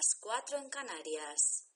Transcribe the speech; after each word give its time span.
Son 0.00 0.06
las 0.06 0.06
5, 0.06 0.06
las 0.06 0.14
4 0.14 0.58
en 0.58 0.70
Canarias. 0.70 1.66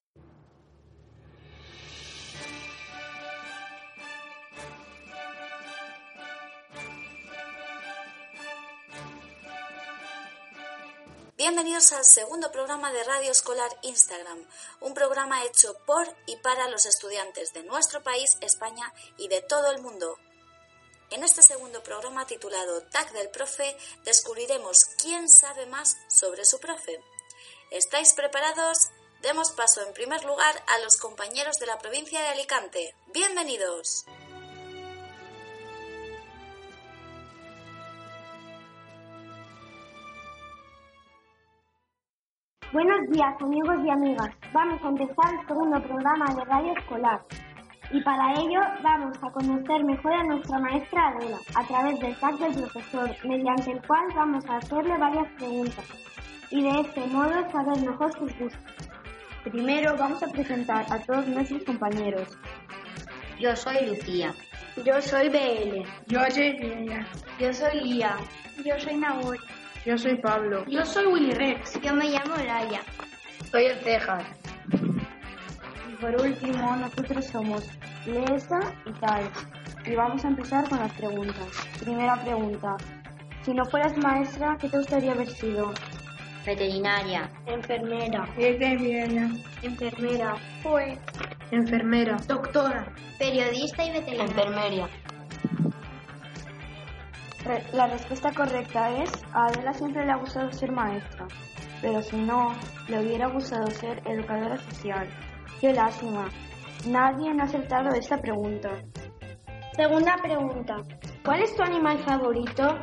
Bienvenidos 11.36 11.92
al 11.92 12.04
segundo 12.04 12.50
programa 12.52 12.92
de 12.92 13.04
Radio 13.04 13.30
Escolar 13.30 13.70
Instagram, 13.82 14.46
un 14.80 14.94
programa 14.94 15.44
hecho 15.44 15.76
por 15.84 16.06
y 16.26 16.36
para 16.36 16.68
los 16.68 16.86
estudiantes 16.86 17.52
de 17.52 17.64
nuestro 17.64 18.02
país, 18.02 18.38
España 18.40 18.92
y 19.18 19.28
de 19.28 19.42
todo 19.42 19.70
el 19.70 19.82
mundo. 19.82 20.18
En 21.10 21.22
este 21.22 21.42
segundo 21.42 21.82
programa 21.82 22.26
titulado 22.26 22.82
Tag 22.84 23.12
del 23.12 23.28
Profe 23.28 23.76
descubriremos 24.04 24.86
quién 24.96 25.28
sabe 25.28 25.66
más 25.66 25.96
sobre 26.08 26.44
su 26.44 26.58
profe. 26.58 27.02
¿Estáis 27.74 28.14
preparados? 28.14 28.92
Demos 29.20 29.50
paso 29.50 29.84
en 29.84 29.92
primer 29.94 30.24
lugar 30.24 30.54
a 30.68 30.84
los 30.84 30.96
compañeros 30.96 31.56
de 31.58 31.66
la 31.66 31.76
provincia 31.76 32.20
de 32.20 32.28
Alicante. 32.28 32.94
Bienvenidos. 33.12 34.06
Buenos 42.72 43.10
días 43.10 43.34
amigos 43.40 43.76
y 43.84 43.90
amigas. 43.90 44.30
Vamos 44.52 44.80
a 44.80 44.88
empezar 44.90 45.34
el 45.34 45.48
segundo 45.48 45.82
programa 45.82 46.32
de 46.32 46.44
Radio 46.44 46.78
Escolar. 46.78 47.26
Y 47.90 48.00
para 48.02 48.32
ello 48.32 48.60
vamos 48.82 49.16
a 49.22 49.30
conocer 49.30 49.84
mejor 49.84 50.12
a 50.12 50.24
nuestra 50.24 50.58
maestra 50.58 51.08
Adela 51.08 51.38
a 51.54 51.64
través 51.64 52.00
del 52.00 52.16
tag 52.16 52.38
del 52.38 52.54
profesor, 52.54 53.10
mediante 53.24 53.72
el 53.72 53.82
cual 53.86 54.06
vamos 54.14 54.44
a 54.46 54.56
hacerle 54.56 54.96
varias 54.98 55.30
preguntas 55.32 55.84
y 56.50 56.62
de 56.62 56.80
este 56.80 57.00
modo 57.06 57.50
saber 57.50 57.78
mejor 57.80 58.12
sus 58.12 58.38
gustos. 58.38 58.62
Primero 59.42 59.96
vamos 59.96 60.22
a 60.22 60.28
presentar 60.28 60.86
a 60.90 60.98
todos 61.00 61.26
nuestros 61.26 61.64
compañeros. 61.64 62.28
Yo 63.38 63.54
soy 63.56 63.86
Lucía. 63.86 64.32
Yo 64.84 65.00
soy 65.02 65.28
BL. 65.28 65.82
Yo 66.06 66.20
soy 66.30 66.52
Lidia. 66.58 67.06
Yo 67.38 67.52
soy 67.52 67.80
Lía. 67.80 68.16
Yo 68.64 68.78
soy 68.78 68.96
Nahor. 68.96 69.38
Yo 69.84 69.98
soy 69.98 70.16
Pablo. 70.16 70.64
Yo 70.66 70.84
soy 70.84 71.06
Willy 71.06 71.32
Rex. 71.32 71.80
Yo 71.80 71.94
me 71.94 72.08
llamo 72.10 72.36
Laia. 72.36 72.80
Soy 73.50 73.66
el 73.66 73.78
Cejas. 73.80 74.43
Y 75.94 76.00
por 76.00 76.20
último, 76.20 76.76
nosotros 76.76 77.24
somos 77.26 77.68
Lesa 78.04 78.58
y 78.84 78.92
Tal. 78.94 79.30
Y 79.86 79.94
vamos 79.94 80.24
a 80.24 80.28
empezar 80.28 80.68
con 80.68 80.80
las 80.80 80.92
preguntas. 80.92 81.48
Primera 81.78 82.20
pregunta. 82.22 82.76
Si 83.42 83.54
no 83.54 83.64
fueras 83.66 83.96
maestra, 83.98 84.56
¿qué 84.60 84.68
te 84.68 84.78
gustaría 84.78 85.12
haber 85.12 85.28
sido? 85.28 85.72
Veterinaria. 86.44 87.30
Enfermera. 87.46 88.26
Enfermera. 88.36 89.30
Enfermera. 89.62 90.36
Juez. 90.64 90.98
Enfermera. 91.52 92.16
Doctora. 92.26 92.92
Periodista 93.18 93.84
y 93.84 93.92
veterinaria. 93.92 94.24
Enfermería. 94.24 94.88
La 97.72 97.86
respuesta 97.86 98.32
correcta 98.32 98.90
es, 99.02 99.10
a 99.32 99.46
Adela 99.46 99.74
siempre 99.74 100.04
le 100.04 100.12
ha 100.12 100.16
gustado 100.16 100.50
ser 100.50 100.72
maestra, 100.72 101.26
pero 101.82 102.02
si 102.02 102.16
no, 102.16 102.54
le 102.88 103.00
hubiera 103.00 103.26
gustado 103.26 103.66
ser 103.70 104.02
educadora 104.06 104.56
social. 104.56 105.06
Qué 105.64 105.72
lástima. 105.72 106.28
Nadie 106.88 107.32
no 107.32 107.42
ha 107.42 107.46
acertado 107.46 107.88
esta 107.94 108.18
pregunta. 108.18 108.68
Segunda 109.74 110.14
pregunta. 110.22 110.76
¿Cuál 111.24 111.40
es 111.40 111.56
tu 111.56 111.62
animal 111.62 111.98
favorito? 112.00 112.78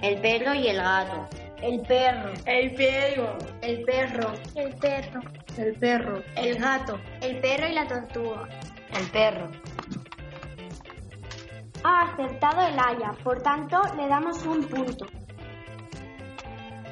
El 0.00 0.20
perro 0.20 0.54
y 0.54 0.68
el 0.68 0.76
gato. 0.76 1.28
El 1.60 1.80
perro. 1.80 2.32
El 2.46 2.74
perro. 2.74 3.36
El 3.60 3.82
perro. 3.82 4.32
El 4.54 4.76
perro. 4.76 5.20
El 5.58 5.74
perro. 5.74 6.22
El 6.36 6.54
gato. 6.60 7.00
El 7.20 7.40
perro 7.40 7.66
y 7.66 7.72
la 7.72 7.88
tortuga. 7.88 8.48
El 8.96 9.10
perro. 9.10 9.50
Ha 11.82 12.02
acertado 12.02 12.68
el 12.68 12.78
Haya, 12.78 13.18
por 13.24 13.42
tanto 13.42 13.80
le 13.96 14.06
damos 14.06 14.46
un 14.46 14.62
punto. 14.68 15.06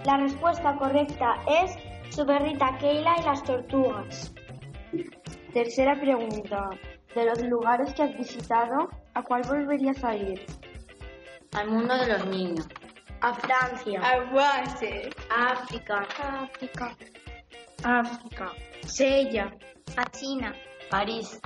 La 0.05 0.17
respuesta 0.17 0.75
correcta 0.75 1.37
es 1.47 1.79
su 2.13 2.27
perrita 2.27 2.77
Keila 2.81 3.15
y 3.21 3.23
las 3.23 3.45
tortugas. 3.45 4.35
Tercera 5.53 5.99
pregunta. 6.01 6.71
De 7.15 7.25
los 7.27 7.43
lugares 7.43 7.93
que 7.93 8.03
has 8.03 8.17
visitado, 8.17 8.89
¿a 9.15 9.23
cuál 9.23 9.43
volverías 9.43 10.03
a 10.03 10.17
ir? 10.17 10.47
Al 11.53 11.71
mundo 11.71 11.95
de 11.97 12.07
los 12.07 12.27
niños. 12.27 12.67
A 13.21 13.35
Francia. 13.35 14.01
Aguante. 14.01 15.11
A 15.31 15.53
África. 15.53 16.07
África. 16.19 16.97
África. 17.85 18.53
Sella. 18.87 19.55
A 19.97 20.05
China. 20.11 20.55
París. 20.91 21.39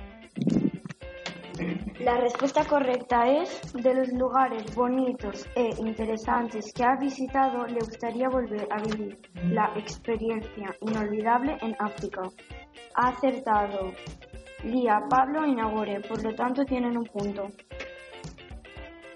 La 2.00 2.18
respuesta 2.18 2.64
correcta 2.66 3.26
es, 3.26 3.72
de 3.72 3.94
los 3.94 4.08
lugares 4.12 4.74
bonitos 4.74 5.46
e 5.54 5.70
interesantes 5.78 6.72
que 6.74 6.84
ha 6.84 6.94
visitado, 6.96 7.66
le 7.66 7.80
gustaría 7.80 8.28
volver 8.28 8.68
a 8.70 8.82
vivir 8.82 9.18
la 9.50 9.72
experiencia 9.76 10.74
inolvidable 10.82 11.56
en 11.62 11.74
África. 11.78 12.22
Ha 12.96 13.08
acertado 13.08 13.92
Lía, 14.62 15.00
Pablo 15.08 15.46
y 15.46 15.54
Nagore, 15.54 16.00
por 16.00 16.22
lo 16.22 16.34
tanto 16.34 16.64
tienen 16.66 16.98
un 16.98 17.04
punto. 17.04 17.48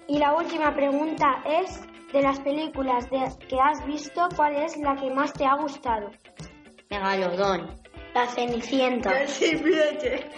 Y 0.07 0.17
la 0.17 0.33
última 0.35 0.73
pregunta 0.73 1.43
es, 1.45 1.81
de 2.11 2.21
las 2.21 2.39
películas 2.39 3.09
de- 3.11 3.47
que 3.47 3.59
has 3.59 3.85
visto, 3.85 4.27
¿cuál 4.35 4.55
es 4.55 4.75
la 4.77 4.95
que 4.95 5.09
más 5.11 5.31
te 5.33 5.45
ha 5.45 5.55
gustado? 5.55 6.09
Megalodón. 6.89 7.80
La 8.13 8.27
Cenicienta. 8.27 9.09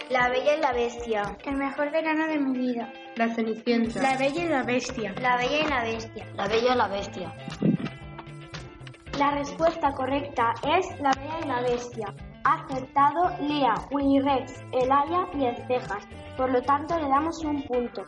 La 0.08 0.28
Bella 0.28 0.56
y 0.56 0.60
la 0.60 0.72
Bestia. 0.72 1.36
El 1.44 1.56
mejor 1.56 1.90
verano 1.90 2.28
de 2.28 2.38
mi 2.38 2.56
vida. 2.56 2.92
La 3.16 3.34
Cenicienta. 3.34 4.00
La 4.00 4.16
Bella 4.16 4.44
y 4.44 4.48
la 4.48 4.62
Bestia. 4.62 5.12
La 5.20 5.36
Bella 5.36 5.58
y 5.58 5.68
la 5.68 5.82
Bestia. 5.82 6.26
La 6.36 6.46
Bella 6.46 6.72
y 6.72 6.76
la 6.76 6.86
Bestia. 6.86 7.34
La 9.18 9.30
respuesta 9.32 9.90
correcta 9.90 10.54
es 10.78 11.00
La 11.00 11.10
Bella 11.18 11.40
y 11.42 11.48
la 11.48 11.60
Bestia. 11.62 12.14
Ha 12.44 12.64
acertado 12.64 13.36
Lea, 13.40 13.74
Willy 13.90 14.20
Rex, 14.20 14.62
Elaya 14.70 15.26
y 15.34 15.44
el 15.46 15.56
Cejas. 15.66 16.06
Por 16.36 16.52
lo 16.52 16.62
tanto, 16.62 16.96
le 16.96 17.08
damos 17.08 17.42
un 17.42 17.60
punto. 17.62 18.04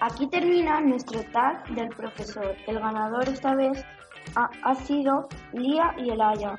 Aquí 0.00 0.28
termina 0.28 0.80
nuestro 0.80 1.24
tag 1.32 1.66
del 1.74 1.88
profesor. 1.88 2.54
El 2.68 2.78
ganador 2.78 3.28
esta 3.28 3.56
vez 3.56 3.84
ha, 4.36 4.48
ha 4.62 4.74
sido 4.76 5.28
Lía 5.52 5.92
y 5.98 6.10
Elaya. 6.10 6.56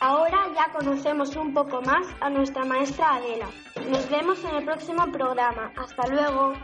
Ahora 0.00 0.48
ya 0.54 0.70
conocemos 0.72 1.34
un 1.36 1.54
poco 1.54 1.80
más 1.80 2.06
a 2.20 2.28
nuestra 2.28 2.64
maestra 2.64 3.14
Adela. 3.14 3.48
Nos 3.88 4.08
vemos 4.10 4.38
en 4.44 4.56
el 4.56 4.64
próximo 4.64 5.10
programa. 5.10 5.72
Hasta 5.76 6.06
luego. 6.08 6.54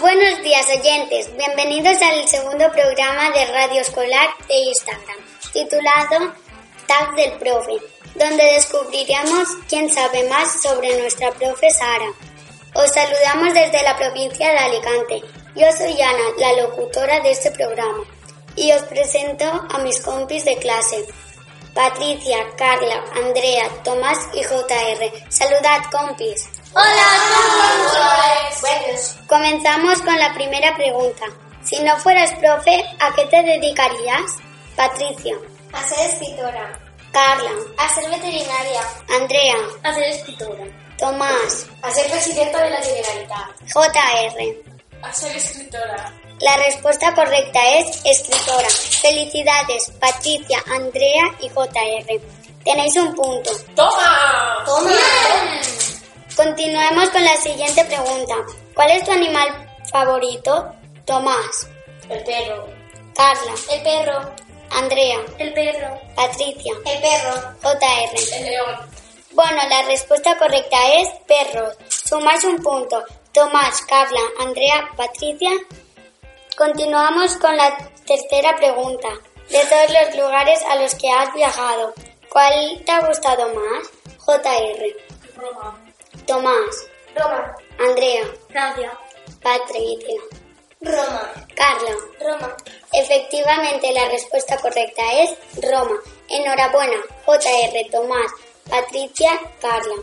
Buenos 0.00 0.42
días 0.42 0.66
oyentes, 0.76 1.36
bienvenidos 1.36 2.02
al 2.02 2.26
segundo 2.26 2.68
programa 2.72 3.30
de 3.30 3.44
Radio 3.52 3.80
Escolar 3.82 4.30
de 4.48 4.54
Instagram, 4.56 5.18
titulado 5.52 6.34
Tag 6.88 7.14
del 7.14 7.38
Profe, 7.38 7.76
donde 8.16 8.42
descubriremos 8.54 9.48
quién 9.68 9.88
sabe 9.88 10.28
más 10.28 10.60
sobre 10.60 10.98
nuestra 11.00 11.30
profe 11.30 11.70
Sara. 11.70 12.08
Os 12.74 12.90
saludamos 12.90 13.54
desde 13.54 13.82
la 13.84 13.96
provincia 13.96 14.50
de 14.50 14.58
Alicante. 14.58 15.22
Yo 15.54 15.70
soy 15.78 16.00
Ana, 16.00 16.24
la 16.38 16.62
locutora 16.62 17.20
de 17.20 17.30
este 17.30 17.52
programa, 17.52 18.02
y 18.56 18.72
os 18.72 18.82
presento 18.82 19.44
a 19.44 19.78
mis 19.78 20.00
compis 20.00 20.44
de 20.44 20.56
clase. 20.56 21.06
Patricia, 21.74 22.38
Carla, 22.56 23.02
Andrea, 23.14 23.68
Tomás 23.82 24.18
y 24.34 24.42
JR. 24.42 25.30
Saludad, 25.30 25.80
compis. 25.90 26.48
Comenzamos 29.26 30.02
con 30.02 30.18
la 30.18 30.34
primera 30.34 30.74
pregunta. 30.76 31.26
Si 31.62 31.80
no 31.82 31.96
fueras 31.98 32.32
profe, 32.34 32.84
¿a 32.98 33.14
qué 33.14 33.26
te 33.26 33.42
dedicarías? 33.42 34.36
Patricia. 34.76 35.36
A 35.72 35.82
ser 35.84 36.10
escritora. 36.10 36.78
Carla. 37.12 37.50
A 37.78 37.88
ser 37.94 38.10
veterinaria. 38.10 38.82
Andrea. 39.20 39.56
A 39.82 39.94
ser 39.94 40.04
escritora. 40.04 40.64
Tomás. 40.98 41.66
A 41.82 41.90
ser 41.90 42.10
presidenta 42.10 42.62
de 42.62 42.70
la 42.70 42.82
Generalitat. 42.82 43.60
JR. 43.66 45.02
A 45.02 45.12
ser 45.12 45.36
escritora. 45.36 46.12
La 46.42 46.56
respuesta 46.56 47.14
correcta 47.14 47.60
es 47.78 48.04
escritora. 48.04 48.68
Felicidades, 48.68 49.92
Patricia, 50.00 50.60
Andrea 50.66 51.22
y 51.40 51.48
JR. 51.48 52.20
Tenéis 52.64 52.96
un 52.96 53.14
punto. 53.14 53.50
¡Toma! 53.76 54.64
¡Toma! 54.66 54.90
Continuemos 56.34 57.10
con 57.10 57.24
la 57.24 57.36
siguiente 57.36 57.84
pregunta. 57.84 58.34
¿Cuál 58.74 58.90
es 58.90 59.04
tu 59.04 59.12
animal 59.12 59.70
favorito? 59.92 60.72
Tomás, 61.04 61.68
El 62.08 62.24
perro. 62.24 62.66
Carla, 63.14 63.52
El 63.70 63.82
perro. 63.82 64.34
Andrea, 64.72 65.18
El 65.38 65.54
perro. 65.54 66.00
Patricia, 66.16 66.72
El 66.84 67.00
perro. 67.00 67.54
JR. 67.62 68.36
El 68.36 68.44
león. 68.46 68.80
Bueno, 69.30 69.62
la 69.68 69.82
respuesta 69.82 70.36
correcta 70.36 70.76
es 70.94 71.08
perros. 71.24 71.76
Sumáis 71.88 72.42
un 72.42 72.60
punto. 72.60 73.00
Tomás, 73.32 73.80
Carla, 73.82 74.20
Andrea, 74.40 74.88
Patricia. 74.96 75.52
Continuamos 76.56 77.36
con 77.38 77.56
la 77.56 77.76
tercera 78.06 78.54
pregunta. 78.56 79.08
De 79.48 79.64
todos 79.66 79.90
los 79.90 80.16
lugares 80.16 80.60
a 80.70 80.76
los 80.76 80.94
que 80.94 81.10
has 81.10 81.32
viajado, 81.34 81.94
¿cuál 82.28 82.82
te 82.84 82.92
ha 82.92 83.06
gustado 83.06 83.48
más? 83.54 83.90
JR. 84.18 84.96
Roma. 85.36 85.78
Tomás, 86.26 86.86
Roma. 87.16 87.54
Andrea, 87.78 88.24
Francia. 88.50 88.98
Patricia, 89.42 90.20
Roma. 90.80 91.32
Carla. 91.56 91.96
Roma. 92.20 92.56
Efectivamente, 92.92 93.92
la 93.92 94.08
respuesta 94.10 94.58
correcta 94.58 95.02
es 95.20 95.34
Roma. 95.70 95.96
Enhorabuena, 96.28 96.96
JR, 97.26 97.90
Tomás, 97.90 98.30
Patricia, 98.68 99.40
Carla. 99.60 99.96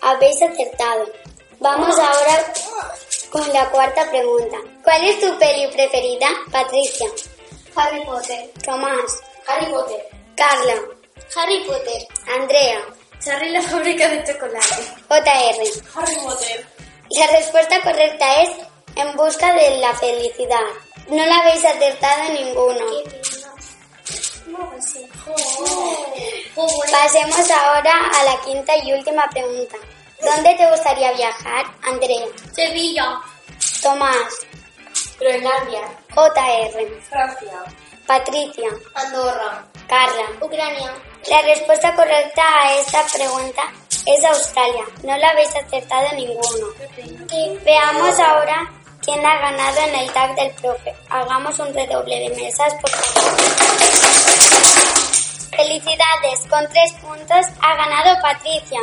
Habéis 0.00 0.40
acertado. 0.40 1.06
Vamos 1.60 1.98
ahora 1.98 2.52
con 3.30 3.52
la 3.52 3.68
cuarta 3.70 4.08
pregunta. 4.10 4.56
¿Cuál 4.82 5.04
es 5.04 5.20
tu 5.20 5.38
peli 5.38 5.66
preferida, 5.68 6.28
Patricia? 6.50 7.06
Harry 7.76 8.04
Potter. 8.04 8.50
Tomás, 8.64 9.22
Harry 9.46 9.66
Potter. 9.66 10.08
Carla, 10.36 10.74
Harry 11.36 11.64
Potter. 11.64 12.06
Andrea, 12.26 12.80
Charlie 13.20 13.50
la 13.50 13.62
fábrica 13.62 14.08
de 14.08 14.24
chocolate. 14.24 14.76
JR. 15.08 15.60
Harry 15.94 16.16
Potter. 16.24 16.66
La 17.10 17.26
respuesta 17.28 17.82
correcta 17.82 18.42
es 18.42 18.50
En 18.96 19.16
busca 19.16 19.52
de 19.52 19.78
la 19.78 19.94
felicidad. 19.94 20.60
No 21.08 21.24
la 21.24 21.38
habéis 21.38 21.64
acertado 21.64 22.32
ninguno. 22.32 22.84
No, 24.46 24.72
sí. 24.80 25.06
Pasemos 26.90 27.50
ahora 27.50 27.92
a 28.12 28.24
la 28.24 28.40
quinta 28.44 28.76
y 28.82 28.92
última 28.92 29.28
pregunta. 29.30 29.76
¿Dónde 30.20 30.54
te 30.54 30.70
gustaría 30.70 31.12
viajar, 31.12 31.66
Andrea? 31.82 32.26
Sevilla. 32.52 33.20
Tomás, 33.82 34.46
Groenlandia. 35.20 35.82
JR, 36.14 37.02
Francia. 37.08 37.64
Patricia, 38.06 38.70
Andorra. 38.94 39.64
Carla. 39.88 40.24
Ucrania. 40.40 40.92
La 41.30 41.42
respuesta 41.42 41.94
correcta 41.94 42.42
a 42.42 42.74
esta 42.78 43.04
pregunta 43.06 43.62
es 44.06 44.24
Australia. 44.24 44.84
No 45.02 45.16
la 45.16 45.30
habéis 45.30 45.54
acertado 45.54 46.08
ninguno. 46.14 46.66
Veamos 47.64 48.18
ahora 48.18 48.70
quién 49.02 49.24
ha 49.24 49.38
ganado 49.38 49.78
en 49.80 49.94
el 49.94 50.12
tag 50.12 50.34
del 50.34 50.50
profe. 50.52 50.94
Hagamos 51.08 51.58
un 51.58 51.72
redoble 51.72 52.18
de 52.18 52.36
mesas, 52.36 52.74
por 52.74 52.90
favor. 52.90 53.38
Felicidades, 55.56 56.46
con 56.48 56.66
tres 56.68 56.92
puntos 57.00 57.46
ha 57.60 57.74
ganado 57.74 58.20
Patricia. 58.22 58.80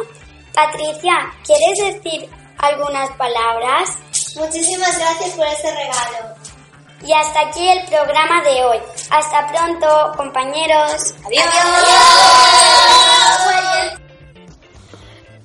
Patricia, 0.55 1.33
¿quieres 1.45 2.01
decir 2.01 2.29
algunas 2.57 3.11
palabras? 3.17 3.89
Muchísimas 4.37 4.97
gracias 4.97 5.31
por 5.31 5.45
este 5.47 5.69
regalo. 5.69 6.35
Y 7.05 7.11
hasta 7.11 7.41
aquí 7.41 7.67
el 7.67 7.85
programa 7.87 8.41
de 8.41 8.63
hoy. 8.63 8.77
Hasta 9.09 9.47
pronto, 9.47 10.13
compañeros. 10.15 11.13
Adiós. 11.25 11.45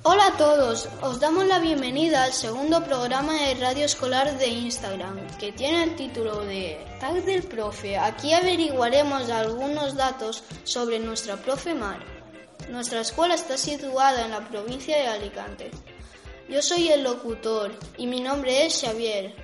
Hola 0.03 0.29
a 0.29 0.37
todos, 0.39 0.89
os 1.03 1.21
damos 1.21 1.45
la 1.45 1.59
bienvenida 1.59 2.25
al 2.25 2.33
segundo 2.33 2.83
programa 2.83 3.35
de 3.35 3.55
radio 3.57 3.85
escolar 3.85 4.39
de 4.39 4.47
Instagram, 4.47 5.27
que 5.39 5.53
tiene 5.53 5.83
el 5.83 5.97
título 5.97 6.41
de 6.45 6.83
Tag 7.01 7.23
del 7.25 7.43
Profe. 7.43 7.99
Aquí 7.99 8.33
averiguaremos 8.33 9.29
algunos 9.29 9.97
datos 9.97 10.45
sobre 10.65 11.01
nuestra 11.01 11.37
profe 11.37 11.75
Mar. 11.75 12.20
Nuestra 12.69 13.01
escuela 13.01 13.35
está 13.35 13.57
situada 13.57 14.25
en 14.25 14.31
la 14.31 14.41
provincia 14.49 14.97
de 14.97 15.07
Alicante. 15.09 15.71
Yo 16.49 16.63
soy 16.63 16.89
el 16.89 17.03
locutor 17.03 17.73
y 17.97 18.07
mi 18.07 18.21
nombre 18.21 18.67
es 18.67 18.81
Xavier. 18.81 19.35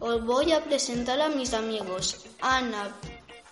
Os 0.00 0.24
voy 0.24 0.52
a 0.52 0.62
presentar 0.64 1.20
a 1.20 1.28
mis 1.28 1.52
amigos, 1.52 2.24
Ana, 2.40 2.96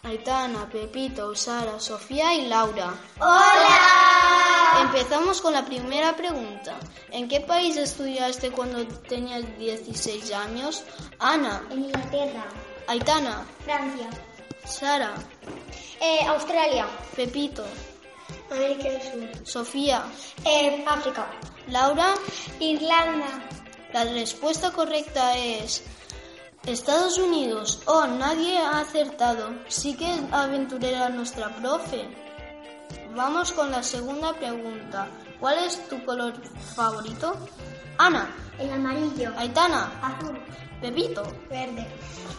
Aitana, 0.02 0.69
Pepito, 0.70 1.34
Sara, 1.34 1.78
Sofía 1.81 2.34
y 2.34 2.46
Laura. 2.46 2.94
¡Hola! 3.20 4.81
Empezamos 4.82 5.40
con 5.40 5.52
la 5.52 5.64
primera 5.64 6.14
pregunta. 6.16 6.78
¿En 7.11 7.28
qué 7.28 7.40
país 7.40 7.76
estudiaste 7.76 8.50
cuando 8.52 8.87
tenías 8.87 9.43
16 9.58 10.32
años? 10.32 10.84
Ana, 11.19 11.62
En 11.70 11.84
Inglaterra. 11.84 12.46
Aitana, 12.87 13.46
Francia. 13.64 14.08
Sara, 14.64 15.14
Eh, 16.00 16.25
Australia. 16.26 16.87
Pepito, 17.16 17.64
América 18.50 18.89
del 18.89 19.03
Sur. 19.03 19.47
Sofía, 19.47 20.03
Eh, 20.45 20.85
África. 20.87 21.27
Laura. 21.69 22.15
Irlanda. 22.61 23.27
La 23.93 24.05
respuesta 24.05 24.71
correcta 24.73 25.37
es 25.37 25.83
Estados 26.67 27.19
Unidos. 27.19 27.83
Oh, 27.87 28.06
nadie 28.06 28.59
ha 28.59 28.81
acertado. 28.81 29.50
Sí 29.69 29.97
que 29.97 30.11
es 30.15 30.21
aventurera 30.33 31.09
nuestra 31.09 31.49
profe. 31.56 32.09
Vamos 33.15 33.53
con 33.53 33.71
la 33.71 33.83
segunda 33.83 34.33
pregunta. 34.35 35.09
¿Cuál 35.41 35.59
es 35.59 35.89
tu 35.89 36.03
color 36.05 36.35
favorito? 36.75 37.35
Ana, 37.99 38.29
El 38.59 38.73
amarillo. 38.73 39.33
Aitana, 39.37 39.91
Azul. 40.03 40.39
Pepito, 40.81 41.23
Verde. 41.50 41.87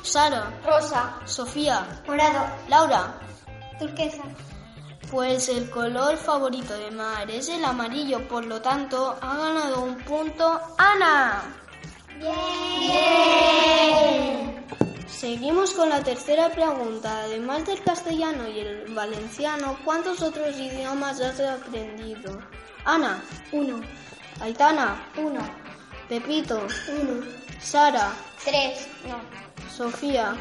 Sara, 0.04 0.52
Rosa. 0.66 1.20
Sofía, 1.26 2.02
Morado. 2.08 2.46
Laura. 2.68 3.20
Turquesa. 3.80 4.24
Pues 5.12 5.50
el 5.50 5.70
color 5.72 6.18
favorito 6.18 6.74
de 6.74 6.92
Mar 6.92 7.30
es 7.32 7.50
el 7.50 7.66
amarillo, 7.66 8.28
por 8.28 8.46
lo 8.46 8.62
tanto 8.62 9.18
ha 9.22 9.38
ganado 9.38 9.82
un 9.82 9.98
punto 10.04 10.62
Ana. 10.78 11.42
Seguimos 15.08 15.72
con 15.74 15.90
la 15.90 16.04
tercera 16.04 16.50
pregunta. 16.50 17.24
Además 17.24 17.66
del 17.66 17.82
castellano 17.84 18.48
y 18.48 18.60
el 18.60 18.94
valenciano, 18.94 19.78
¿cuántos 19.84 20.22
otros 20.22 20.56
idiomas 20.56 21.20
has 21.22 21.40
aprendido? 21.40 22.40
Ana, 22.86 23.22
Uno. 23.52 23.82
Aitana, 24.40 25.08
Uno. 25.18 25.42
Pepito, 26.08 26.68
Uno. 27.02 27.26
Sara, 27.60 28.14
Tres. 28.46 28.88
No. 29.08 29.20
Sofía, 29.70 30.36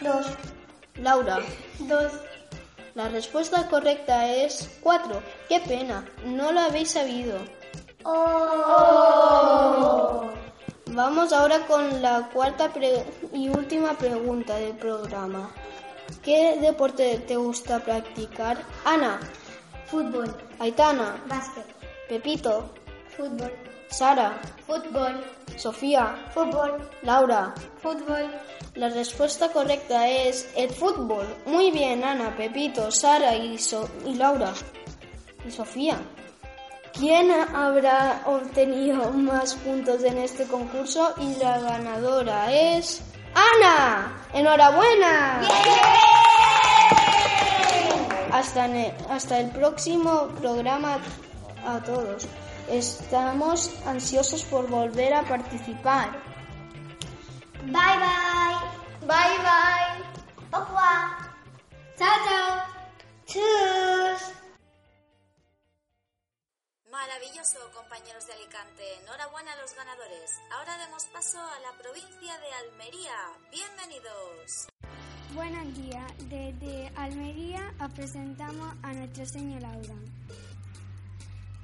Dos. 0.00 0.26
Laura. 0.96 1.38
Dos. 1.78 2.12
La 2.94 3.08
respuesta 3.08 3.68
correcta 3.68 4.28
es 4.28 4.78
cuatro. 4.82 5.22
¡Qué 5.48 5.60
pena! 5.60 6.04
No 6.24 6.50
lo 6.50 6.60
habéis 6.60 6.90
sabido. 6.90 7.38
Vamos 10.86 11.32
ahora 11.32 11.66
con 11.66 12.02
la 12.02 12.28
cuarta 12.32 12.72
y 13.32 13.48
última 13.48 13.92
pregunta 13.94 14.56
del 14.56 14.76
programa. 14.76 15.50
¿Qué 16.24 16.58
deporte 16.60 17.18
te 17.26 17.36
gusta 17.36 17.78
practicar? 17.78 18.58
Ana, 18.84 19.20
Fútbol. 19.86 20.34
Aitana, 20.58 21.22
Básquet. 21.28 21.66
Pepito, 22.08 22.70
Fútbol. 23.16 23.52
Sara, 23.88 24.40
Fútbol. 24.66 25.24
Sofía, 25.56 26.16
Fútbol. 26.34 26.90
Laura. 27.02 27.54
Fútbol. 27.80 28.30
La 28.74 28.88
respuesta 28.88 29.48
correcta 29.52 30.08
es 30.08 30.48
el 30.56 30.70
fútbol. 30.70 31.26
Muy 31.46 31.70
bien, 31.70 32.04
Ana, 32.04 32.34
Pepito, 32.36 32.90
Sara 32.90 33.34
y, 33.34 33.58
So- 33.58 33.88
y 34.06 34.14
Laura. 34.14 34.52
Y 35.46 35.50
Sofía. 35.50 35.98
¿Quién 36.92 37.30
habrá 37.32 38.22
obtenido 38.26 39.10
más 39.12 39.54
puntos 39.54 40.02
en 40.04 40.18
este 40.18 40.44
concurso? 40.44 41.14
Y 41.18 41.34
la 41.36 41.58
ganadora 41.60 42.52
es 42.52 43.02
Ana. 43.34 44.12
¡Enhorabuena! 44.34 45.40
Hasta, 48.32 48.68
ne- 48.68 48.94
hasta 49.08 49.40
el 49.40 49.50
próximo 49.50 50.28
programa 50.40 50.98
a 51.66 51.80
todos. 51.82 52.26
Estamos 52.70 53.70
ansiosos 53.86 54.42
por 54.44 54.68
volver 54.68 55.14
a 55.14 55.22
participar. 55.22 56.10
Bye 57.66 57.72
bye. 57.72 58.56
Bye 59.06 59.38
bye. 59.44 60.00
Au 60.52 60.60
revoir. 60.64 61.28
Chao, 61.98 62.16
chao. 62.24 62.62
Tschüss. 63.26 64.32
Maravilloso 66.90 67.58
compañeros 67.74 68.26
de 68.26 68.32
Alicante. 68.32 68.82
Enhorabuena 69.02 69.52
a 69.52 69.56
los 69.60 69.74
ganadores. 69.74 70.30
Ahora 70.52 70.78
demos 70.78 71.04
paso 71.12 71.38
a 71.38 71.60
la 71.60 71.72
provincia 71.82 72.38
de 72.38 72.52
Almería. 72.60 73.16
Bienvenidos. 73.50 74.68
Buenos 75.34 75.74
días. 75.76 76.12
Desde 76.30 76.90
Almería 76.96 77.72
os 77.78 77.92
presentamos 77.92 78.74
a 78.82 78.92
nuestro 78.94 79.26
señor 79.26 79.60
Laura. 79.62 79.94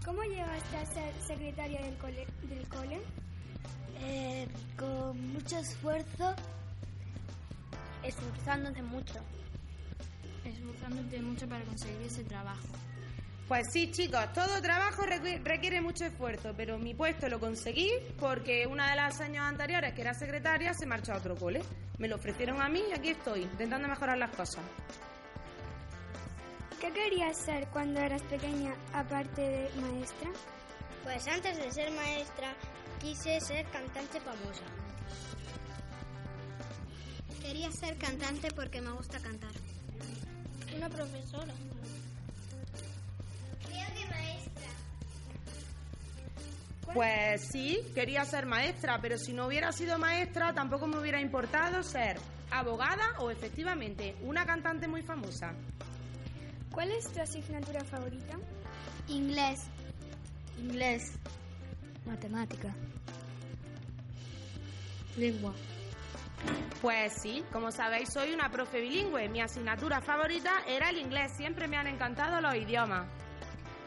¿Cómo 0.05 0.23
llegaste 0.23 0.77
a 0.77 0.87
ser 0.87 1.15
secretaria 1.27 1.81
del 1.83 1.97
cole? 1.99 2.27
Del 2.43 2.69
cole? 2.69 3.01
Eh, 4.01 4.47
con 4.79 5.33
mucho 5.33 5.59
esfuerzo, 5.59 6.35
esforzándote 8.03 8.83
mucho. 8.83 9.15
Esforzándote 10.45 11.23
mucho 11.23 11.49
para 11.49 11.65
conseguir 11.65 12.03
ese 12.03 12.25
trabajo. 12.25 12.69
Pues 13.49 13.69
sí, 13.73 13.93
chicos, 13.93 14.33
todo 14.33 14.61
trabajo 14.61 15.05
requiere 15.07 15.81
mucho 15.81 16.05
esfuerzo, 16.05 16.53
pero 16.57 16.79
mi 16.79 16.95
puesto 16.95 17.29
lo 17.29 17.39
conseguí 17.39 17.93
porque 18.19 18.67
una 18.67 18.91
de 18.91 18.97
las 18.97 19.21
años 19.21 19.45
anteriores, 19.45 19.95
que 19.95 20.01
era 20.01 20.15
secretaria, 20.15 20.75
se 20.75 20.85
marchó 20.85 21.13
a 21.13 21.19
otro 21.19 21.37
cole. 21.37 21.63
Me 21.99 22.09
lo 22.09 22.17
ofrecieron 22.17 22.61
a 22.61 22.69
mí 22.69 22.83
y 22.91 22.93
aquí 22.93 23.11
estoy, 23.11 23.43
intentando 23.43 23.87
mejorar 23.87 24.19
las 24.19 24.35
cosas. 24.35 24.65
¿Qué 26.81 26.91
querías 26.91 27.37
ser 27.45 27.69
cuando 27.69 28.01
eras 28.01 28.23
pequeña, 28.23 28.75
aparte 28.93 29.41
de 29.41 29.71
maestra? 29.81 30.31
Pues 31.05 31.27
antes 31.29 31.57
de 31.57 31.71
ser 31.71 31.93
maestra, 31.93 32.53
quise 33.01 33.41
ser 33.41 33.67
cantante 33.67 34.21
famosa. 34.21 34.65
Quería 37.41 37.71
ser 37.71 37.97
cantante 37.97 38.49
porque 38.53 38.81
me 38.81 38.91
gusta 38.91 39.21
cantar. 39.21 39.53
Una 40.77 40.89
profesora. 40.89 41.55
Creo 43.65 43.87
que 43.95 44.11
maestra. 44.11 44.69
Pues 46.93 47.49
sí, 47.51 47.81
quería 47.95 48.25
ser 48.25 48.47
maestra, 48.47 48.99
pero 49.01 49.17
si 49.17 49.33
no 49.33 49.47
hubiera 49.47 49.73
sido 49.73 49.99
maestra 49.99 50.53
tampoco 50.55 50.87
me 50.87 50.99
hubiera 50.99 51.21
importado 51.21 51.83
ser 51.83 52.19
abogada 52.51 53.19
o 53.21 53.31
efectivamente 53.31 54.17
una 54.23 54.45
cantante 54.45 54.89
muy 54.89 55.03
famosa. 55.03 55.53
¿Cuál 56.73 56.91
es 56.91 57.11
tu 57.11 57.21
asignatura 57.21 57.85
favorita? 57.85 58.39
Inglés. 59.09 59.61
Inglés. 60.59 61.13
Matemática. 62.07 62.75
Lengua. 65.17 65.53
Pues 66.81 67.15
sí, 67.21 67.43
como 67.53 67.73
sabéis 67.73 68.13
soy 68.13 68.33
una 68.33 68.51
profe 68.51 68.81
bilingüe. 68.81 69.29
Mi 69.29 69.41
asignatura 69.41 70.01
favorita 70.01 70.53
era 70.67 70.91
el 70.91 70.99
inglés. 70.99 71.33
Siempre 71.37 71.67
me 71.69 71.77
han 71.77 71.87
encantado 71.87 72.41
los 72.41 72.55
idiomas. 72.55 73.07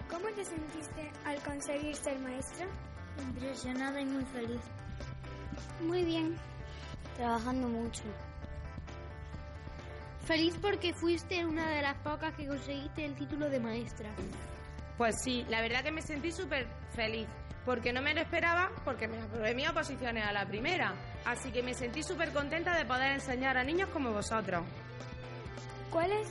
¿Cómo 0.10 0.28
te 0.36 0.44
sentiste 0.44 1.12
al 1.26 1.42
conseguir 1.44 1.96
ser 1.96 2.20
maestra? 2.20 2.66
Impresionada 3.22 4.02
y 4.02 4.06
muy 4.06 4.26
feliz. 4.26 4.62
Muy 5.82 6.04
bien. 6.04 6.36
Trabajando 7.16 7.68
mucho. 7.68 8.04
Feliz 10.26 10.56
porque 10.62 10.94
fuiste 10.94 11.46
una 11.46 11.70
de 11.70 11.82
las 11.82 11.98
pocas 12.00 12.34
que 12.36 12.48
conseguiste 12.48 13.06
el 13.06 13.16
título 13.16 13.50
de 13.50 13.60
maestra. 13.60 14.10
Pues 14.98 15.16
sí, 15.24 15.46
la 15.50 15.62
verdad 15.62 15.84
que 15.84 15.92
me 15.92 16.02
sentí 16.02 16.32
súper 16.32 16.68
feliz, 16.94 17.28
porque 17.66 17.94
no 17.94 18.02
me 18.02 18.14
lo 18.14 18.22
esperaba, 18.22 18.72
porque 18.84 19.08
me 19.08 19.22
aprobé 19.22 19.54
mis 19.54 19.70
oposiciones 19.70 20.26
a 20.26 20.32
la 20.32 20.46
primera. 20.46 20.94
Así 21.26 21.52
que 21.52 21.62
me 21.62 21.74
sentí 21.74 22.04
súper 22.04 22.32
contenta 22.32 22.78
de 22.78 22.86
poder 22.86 23.14
enseñar 23.14 23.58
a 23.58 23.64
niños 23.64 23.90
como 23.90 24.12
vosotros. 24.12 24.64
¿Cuál 25.92 26.12
es 26.12 26.30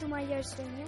tu 0.00 0.08
mayor 0.08 0.44
sueño? 0.44 0.86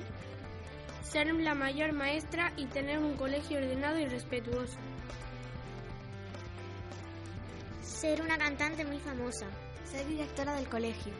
Ser 1.02 1.32
la 1.34 1.54
mayor 1.54 1.92
maestra 1.92 2.52
y 2.56 2.66
tener 2.66 2.98
un 2.98 3.16
colegio 3.16 3.58
ordenado 3.58 3.98
y 3.98 4.06
respetuoso. 4.06 4.78
Ser 7.80 8.22
una 8.22 8.36
cantante 8.38 8.84
muy 8.84 8.98
famosa. 8.98 9.46
Ser 9.84 10.06
directora 10.06 10.54
del 10.54 10.68
colegio. 10.68 11.12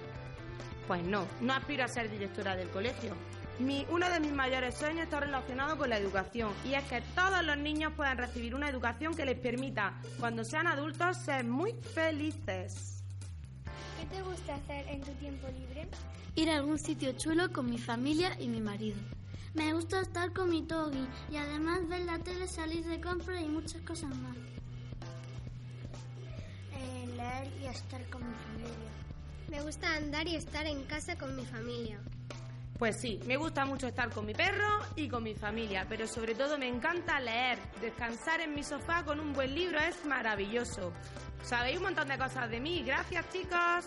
Pues 0.87 1.03
no, 1.05 1.27
no 1.41 1.53
aspiro 1.53 1.85
a 1.85 1.89
ser 1.89 2.11
directora 2.11 2.57
del 2.57 2.71
colegio. 2.71 3.15
Mi, 3.61 3.87
uno 3.89 4.11
de 4.11 4.19
mis 4.19 4.33
mayores 4.33 4.75
sueños 4.75 5.05
está 5.05 5.21
relacionado 5.21 5.79
con 5.79 5.89
la 5.89 5.97
educación 5.97 6.53
y 6.65 6.75
es 6.75 6.83
que 6.85 7.01
todos 7.15 7.45
los 7.45 7.57
niños 7.57 7.93
puedan 7.95 8.19
recibir 8.19 8.53
una 8.55 8.69
educación 8.69 9.15
que 9.15 9.25
les 9.25 9.39
permita, 9.39 9.95
cuando 10.19 10.45
sean 10.45 10.67
adultos, 10.67 11.17
ser 11.19 11.45
muy 11.45 11.73
felices. 11.95 13.05
¿Qué 14.01 14.07
te 14.07 14.23
gusta 14.23 14.57
hacer 14.57 14.89
en 14.89 15.03
tu 15.03 15.13
tiempo 15.13 15.47
libre? 15.49 15.89
Ir 16.35 16.51
a 16.51 16.57
algún 16.57 16.81
sitio 16.81 17.13
chulo 17.13 17.53
con 17.53 17.71
mi 17.71 17.79
familia 17.79 18.37
y 18.41 18.49
mi 18.49 18.61
marido. 18.61 18.99
Me 19.55 19.73
gusta 19.73 20.01
estar 20.01 20.33
con 20.33 20.51
mi 20.51 20.63
togi 20.63 21.07
y 21.31 21.37
además 21.37 21.89
ver 21.89 22.01
la 22.01 22.19
tele, 22.19 22.49
salir 22.49 22.85
de 22.85 23.01
compra 23.01 23.41
y 23.41 23.47
muchas 23.47 23.81
cosas 23.83 24.11
más. 24.17 24.37
Eh, 26.73 27.07
leer 27.17 27.53
y 27.63 27.67
estar 27.67 28.05
con 28.11 28.29
mi 28.29 28.35
familia. 28.35 28.91
Me 29.49 29.63
gusta 29.63 29.95
andar 29.95 30.27
y 30.27 30.35
estar 30.35 30.67
en 30.67 30.83
casa 30.87 31.17
con 31.17 31.37
mi 31.37 31.47
familia. 31.47 32.01
Pues 32.79 33.01
sí, 33.01 33.21
me 33.25 33.37
gusta 33.37 33.65
mucho 33.65 33.87
estar 33.87 34.11
con 34.11 34.27
mi 34.27 34.35
perro 34.35 34.81
y 34.97 35.09
con 35.09 35.23
mi 35.23 35.35
familia, 35.35 35.87
pero 35.89 36.09
sobre 36.09 36.35
todo 36.35 36.59
me 36.59 36.69
encanta 36.69 37.21
leer. 37.21 37.59
Descansar 37.81 38.41
en 38.41 38.53
mi 38.53 38.65
sofá 38.65 39.05
con 39.05 39.21
un 39.21 39.33
buen 39.33 39.55
libro 39.55 39.79
es 39.79 40.05
maravilloso. 40.05 40.93
Sabéis 41.43 41.77
un 41.77 41.85
montón 41.85 42.09
de 42.09 42.19
cosas 42.19 42.51
de 42.51 42.61
mí. 42.61 42.83
Gracias, 42.83 43.25
chicos. 43.31 43.85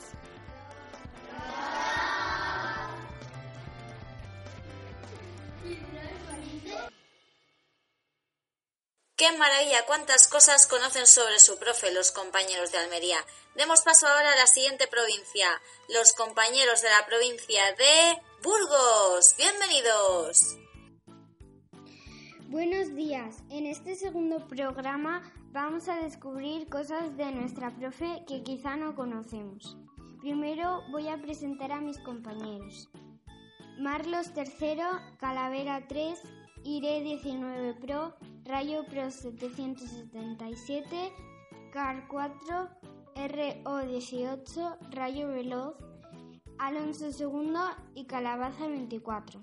¡Qué 9.18 9.36
maravilla! 9.36 9.84
¿Cuántas 9.88 10.28
cosas 10.28 10.68
conocen 10.68 11.08
sobre 11.08 11.40
su 11.40 11.58
profe 11.58 11.92
los 11.92 12.12
compañeros 12.12 12.72
de 12.72 12.78
Almería? 12.78 13.18
Demos 13.56 13.82
paso 13.82 14.06
ahora 14.06 14.32
a 14.32 14.36
la 14.36 14.46
siguiente 14.46 14.86
provincia, 14.86 15.48
los 15.90 16.14
compañeros 16.14 16.84
de 16.84 16.90
la 16.90 17.04
provincia 17.08 17.64
de 17.80 18.22
Burgos. 18.44 19.34
Bienvenidos. 19.40 20.60
Buenos 22.50 22.94
días. 22.96 23.38
En 23.50 23.66
este 23.66 23.96
segundo 23.96 24.48
programa 24.48 25.34
vamos 25.52 25.90
a 25.90 25.96
descubrir 25.96 26.70
cosas 26.70 27.18
de 27.18 27.32
nuestra 27.32 27.76
profe 27.76 28.24
que 28.28 28.44
quizá 28.44 28.76
no 28.76 28.96
conocemos. 28.96 29.78
Primero 30.22 30.84
voy 30.92 31.08
a 31.08 31.18
presentar 31.18 31.72
a 31.72 31.82
mis 31.82 31.98
compañeros. 32.02 32.88
Marlos 33.80 34.28
III, 34.36 35.18
Calavera 35.20 35.88
3, 35.88 36.20
IRE 36.64 37.02
19 37.02 37.74
Pro, 37.82 38.16
Rayo 38.48 38.86
Pro 38.86 39.12
777, 39.12 41.12
CAR 41.74 42.08
4, 42.08 42.70
RO 43.28 43.86
18, 43.86 44.78
Rayo 44.92 45.28
Veloz, 45.28 45.76
Alonso 46.58 47.10
II 47.10 47.60
y 47.94 48.06
Calabaza 48.06 48.68
24. 48.68 49.42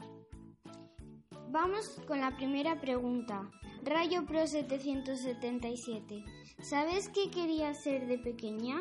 Vamos 1.50 2.00
con 2.06 2.22
la 2.22 2.34
primera 2.34 2.80
pregunta. 2.80 3.50
Rayo 3.82 4.24
Pro 4.24 4.46
777. 4.46 6.24
¿Sabes 6.62 7.10
qué 7.10 7.30
quería 7.30 7.74
ser 7.74 8.06
de 8.06 8.16
pequeña? 8.16 8.80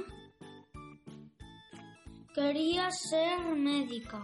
Quería 2.33 2.89
ser 2.91 3.57
médica. 3.57 4.23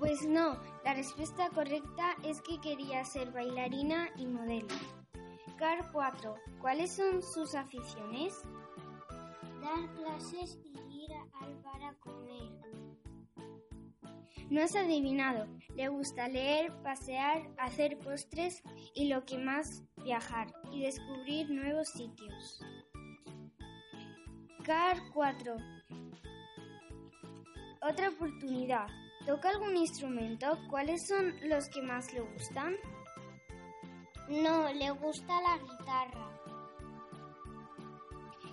Pues 0.00 0.26
no, 0.28 0.58
la 0.84 0.94
respuesta 0.94 1.50
correcta 1.50 2.16
es 2.24 2.40
que 2.40 2.60
quería 2.60 3.04
ser 3.04 3.30
bailarina 3.32 4.08
y 4.16 4.26
modelo. 4.26 4.74
Car 5.58 5.90
4. 5.92 6.34
¿Cuáles 6.60 6.96
son 6.96 7.22
sus 7.22 7.54
aficiones? 7.54 8.42
Dar 9.60 9.92
clases 9.94 10.58
y 10.64 11.04
ir 11.04 11.10
al 11.40 11.54
bar 11.62 11.82
a 11.82 11.94
comer. 12.00 12.50
No 14.48 14.62
has 14.62 14.74
adivinado. 14.74 15.46
Le 15.76 15.88
gusta 15.88 16.28
leer, 16.28 16.72
pasear, 16.82 17.48
hacer 17.58 17.98
postres 17.98 18.62
y 18.94 19.08
lo 19.08 19.24
que 19.24 19.36
más, 19.36 19.84
viajar 20.02 20.52
y 20.72 20.80
descubrir 20.80 21.50
nuevos 21.50 21.88
sitios. 21.90 22.60
Car 24.64 24.96
4. 25.12 25.56
Otra 27.82 28.08
oportunidad. 28.08 28.88
¿Toca 29.26 29.50
algún 29.50 29.76
instrumento? 29.76 30.58
¿Cuáles 30.68 31.06
son 31.06 31.34
los 31.42 31.68
que 31.68 31.82
más 31.82 32.12
le 32.14 32.20
gustan? 32.20 32.76
No, 34.28 34.72
le 34.72 34.90
gusta 34.92 35.40
la 35.42 35.58
guitarra. 35.58 36.30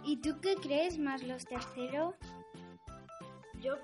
¿Y 0.04 0.18
tú 0.18 0.40
qué 0.42 0.56
crees, 0.56 0.98
más 0.98 1.24
los 1.24 1.46
terceros? 1.46 2.16
Yo, 3.62 3.76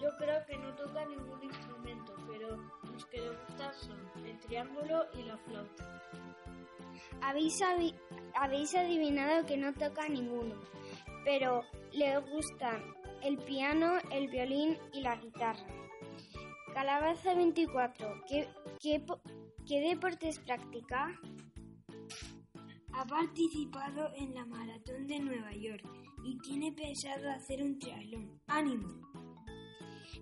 yo 0.00 0.08
creo 0.18 0.44
que 0.46 0.56
no 0.56 0.74
toca 0.74 1.04
ningún 1.06 1.42
instrumento, 1.44 2.16
pero 2.26 2.56
los 2.92 3.06
que 3.06 3.18
le 3.18 3.30
gustan 3.30 3.74
son 3.74 4.26
el 4.26 4.38
triángulo 4.40 5.06
y 5.14 5.22
la 5.22 5.36
flauta. 5.38 6.00
Habéis, 7.20 7.60
habéis 8.34 8.74
adivinado 8.74 9.46
que 9.46 9.56
no 9.56 9.72
toca 9.72 10.08
ninguno, 10.08 10.56
pero 11.24 11.62
le 11.92 12.18
gustan 12.18 12.82
el 13.22 13.38
piano, 13.38 13.98
el 14.10 14.28
violín 14.28 14.78
y 14.92 15.00
la 15.00 15.16
guitarra. 15.16 15.83
Calabaza 16.74 17.34
24, 17.34 18.24
¿qué, 18.28 18.48
qué, 18.80 19.00
¿Qué 19.64 19.80
deportes 19.80 20.40
practica? 20.40 21.20
Ha 22.92 23.06
participado 23.06 24.10
en 24.16 24.34
la 24.34 24.44
maratón 24.44 25.06
de 25.06 25.20
Nueva 25.20 25.52
York 25.52 25.84
y 26.24 26.36
tiene 26.40 26.72
pensado 26.72 27.30
hacer 27.30 27.62
un 27.62 27.78
triatlón. 27.78 28.40
¡Ánimo! 28.48 28.88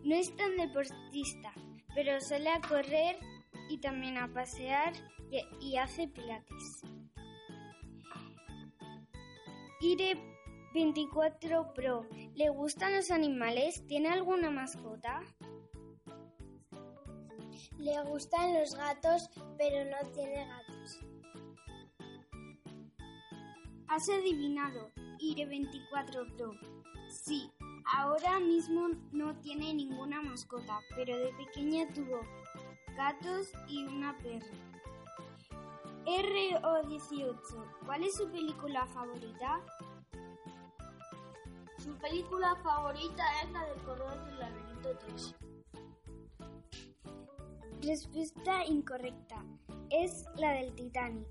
No 0.04 0.14
es 0.14 0.36
tan 0.36 0.54
deportista, 0.58 1.54
pero 1.94 2.20
suele 2.20 2.50
a 2.50 2.60
correr 2.60 3.16
y 3.70 3.78
también 3.78 4.18
a 4.18 4.30
pasear 4.30 4.92
y, 5.30 5.68
y 5.70 5.76
hace 5.78 6.06
pilates. 6.06 6.82
Ire 9.80 10.18
24 10.74 11.72
Pro. 11.72 12.06
¿Le 12.34 12.50
gustan 12.50 12.94
los 12.94 13.10
animales? 13.10 13.86
¿Tiene 13.86 14.10
alguna 14.10 14.50
mascota? 14.50 15.22
Le 17.82 18.00
gustan 18.04 18.54
los 18.54 18.76
gatos, 18.76 19.28
pero 19.58 19.84
no 19.90 20.08
tiene 20.12 20.46
gatos. 20.46 21.00
Has 23.88 24.08
adivinado, 24.08 24.92
Ire 25.18 25.46
24 25.46 26.24
Pro. 26.36 26.52
Sí, 27.08 27.50
ahora 27.84 28.38
mismo 28.38 28.90
no 29.10 29.34
tiene 29.40 29.74
ninguna 29.74 30.22
mascota, 30.22 30.78
pero 30.94 31.18
de 31.18 31.32
pequeña 31.32 31.92
tuvo 31.92 32.20
gatos 32.96 33.48
y 33.66 33.84
una 33.84 34.16
perra. 34.18 34.46
RO18, 36.06 37.84
¿cuál 37.84 38.04
es 38.04 38.14
su 38.14 38.30
película 38.30 38.86
favorita? 38.86 39.60
Su 41.78 41.92
película 41.98 42.54
favorita 42.62 43.24
es 43.42 43.50
la 43.50 43.66
del 43.66 43.82
Corredor 43.82 44.24
del 44.26 44.38
Laberinto 44.38 44.96
3. 45.08 45.34
Respuesta 47.82 48.64
incorrecta. 48.64 49.44
Es 49.90 50.24
la 50.36 50.52
del 50.52 50.72
Titanic. 50.76 51.26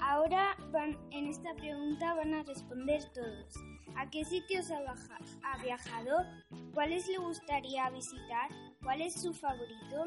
Ahora 0.00 0.56
van, 0.72 0.96
en 1.10 1.26
esta 1.26 1.54
pregunta 1.54 2.14
van 2.14 2.32
a 2.32 2.42
responder 2.44 3.02
todos. 3.12 3.54
¿A 3.96 4.08
qué 4.08 4.24
sitios 4.24 4.70
ha, 4.70 5.62
viajado? 5.62 6.24
¿Cuáles 6.72 7.06
le 7.06 7.18
gustaría 7.18 7.90
visitar? 7.90 8.48
¿Cuál 8.82 9.02
es 9.02 9.20
su 9.20 9.34
favorito? 9.34 10.06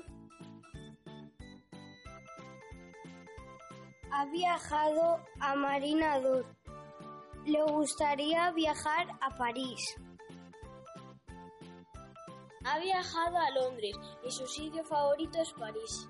Ha 4.11 4.25
viajado 4.25 5.19
a 5.41 5.53
Marina 5.53 6.19
Dur. 6.19 6.45
Le 7.45 7.61
gustaría 7.65 8.51
viajar 8.51 9.07
a 9.21 9.29
París. 9.37 9.95
Ha 12.69 12.79
viajado 12.79 13.37
a 13.37 13.49
Londres 13.51 13.95
y 14.25 14.29
su 14.29 14.45
sitio 14.45 14.83
favorito 14.83 15.41
es 15.41 15.53
París. 15.53 16.09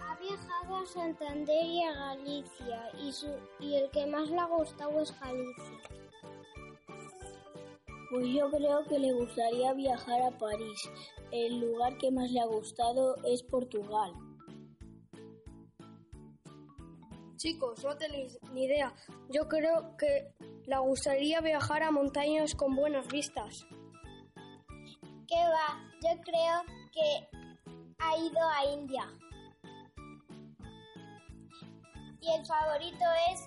Ha 0.00 0.18
viajado 0.18 0.76
a 0.76 0.86
Santander 0.86 1.66
y 1.66 1.82
a 1.82 1.92
Galicia 1.92 2.90
y, 3.02 3.12
su, 3.12 3.28
y 3.60 3.74
el 3.74 3.90
que 3.90 4.06
más 4.06 4.30
le 4.30 4.38
ha 4.38 4.46
gustado 4.46 4.98
es 5.02 5.20
Galicia. 5.20 5.78
Pues 8.10 8.28
yo 8.28 8.50
creo 8.50 8.82
que 8.84 8.98
le 8.98 9.12
gustaría 9.12 9.74
viajar 9.74 10.22
a 10.22 10.30
París. 10.38 10.90
El 11.30 11.60
lugar 11.60 11.98
que 11.98 12.10
más 12.10 12.30
le 12.30 12.40
ha 12.40 12.46
gustado 12.46 13.16
es 13.24 13.42
Portugal. 13.42 14.14
Chicos, 17.36 17.84
no 17.84 17.94
tenéis 17.98 18.38
ni 18.54 18.64
idea. 18.64 18.94
Yo 19.28 19.46
creo 19.48 19.98
que 19.98 20.32
le 20.66 20.78
gustaría 20.78 21.40
viajar 21.40 21.82
a 21.82 21.90
montañas 21.90 22.54
con 22.54 22.74
buenas 22.74 23.06
vistas. 23.08 23.66
¿Qué 25.26 25.36
va? 25.36 25.80
Yo 26.02 26.20
creo 26.22 26.62
que 26.92 27.28
ha 27.98 28.16
ido 28.18 28.48
a 28.48 28.64
India. 28.72 29.06
Y 32.20 32.30
el 32.30 32.46
favorito 32.46 33.04
es 33.32 33.40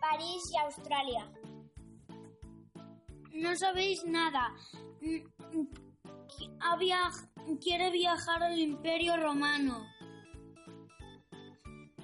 París 0.00 0.50
y 0.52 0.58
Australia. 0.58 1.30
No 3.32 3.54
sabéis 3.56 4.04
nada. 4.04 4.52
Viaj 6.78 7.12
quiere 7.60 7.90
viajar 7.90 8.42
al 8.42 8.58
Imperio 8.58 9.16
Romano. 9.16 9.86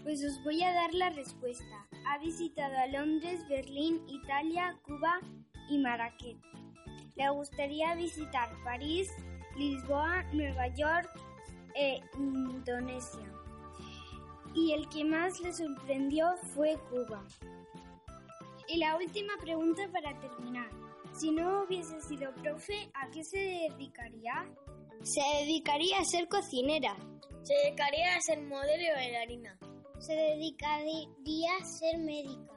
Pues 0.03 0.23
os 0.25 0.45
voy 0.45 0.63
a 0.63 0.73
dar 0.73 0.93
la 0.95 1.11
respuesta. 1.11 1.86
Ha 2.09 2.19
visitado 2.19 2.77
a 2.79 2.87
Londres, 2.87 3.47
Berlín, 3.49 4.01
Italia, 4.09 4.79
Cuba 4.83 5.21
y 5.69 5.79
Marrakech. 5.79 6.39
Le 7.17 7.29
gustaría 7.31 7.95
visitar 7.95 8.49
París, 8.63 9.09
Lisboa, 9.57 10.23
Nueva 10.33 10.69
York 10.69 11.09
e 11.75 12.01
Indonesia. 12.17 13.33
Y 14.55 14.73
el 14.73 14.89
que 14.89 15.05
más 15.05 15.39
le 15.41 15.53
sorprendió 15.53 16.35
fue 16.55 16.79
Cuba. 16.91 17.25
Y 18.69 18.79
la 18.79 18.97
última 18.97 19.35
pregunta 19.39 19.83
para 19.93 20.19
terminar. 20.21 20.71
Si 21.13 21.31
no 21.31 21.63
hubiese 21.63 22.01
sido 22.03 22.33
profe, 22.35 22.91
¿a 22.95 23.11
qué 23.11 23.25
se 23.25 23.39
dedicaría? 23.39 24.47
Se 25.03 25.21
dedicaría 25.41 25.99
a 25.99 26.05
ser 26.05 26.29
cocinera. 26.29 26.97
Se 27.43 27.55
dedicaría 27.65 28.17
a 28.17 28.21
ser 28.21 28.43
modelo 28.43 28.83
y 28.83 28.95
bailarina. 28.95 29.59
Se 29.99 30.13
dedicaría 30.15 31.57
a 31.61 31.65
ser 31.65 31.99
médica. 31.99 32.53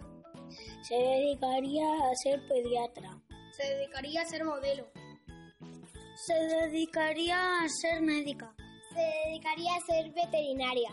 Se 0.82 0.95
dedicaría 0.95 1.86
a 1.86 2.15
ser 2.23 2.47
pediatra. 2.47 3.21
Se 3.52 3.63
dedicaría 3.63 4.21
a 4.21 4.25
ser 4.25 4.43
modelo. 4.43 4.88
Se 6.15 6.34
dedicaría 6.34 7.62
a 7.62 7.69
ser 7.69 8.02
médica. 8.02 8.54
Se 8.93 8.99
dedicaría 8.99 9.75
a 9.75 9.80
ser 9.82 10.12
veterinaria. 10.12 10.89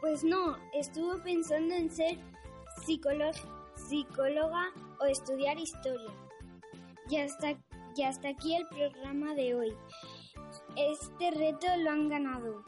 Pues 0.00 0.24
no, 0.24 0.56
estuvo 0.72 1.22
pensando 1.22 1.74
en 1.74 1.90
ser 1.90 2.18
psicóloga 2.84 4.72
o 5.00 5.04
estudiar 5.06 5.58
historia. 5.58 6.12
Y 7.08 7.18
hasta, 7.18 7.52
y 7.94 8.02
hasta 8.02 8.28
aquí 8.28 8.56
el 8.56 8.66
programa 8.68 9.34
de 9.34 9.54
hoy. 9.54 9.76
Este 10.76 11.30
reto 11.30 11.66
lo 11.78 11.90
han 11.90 12.08
ganado 12.08 12.64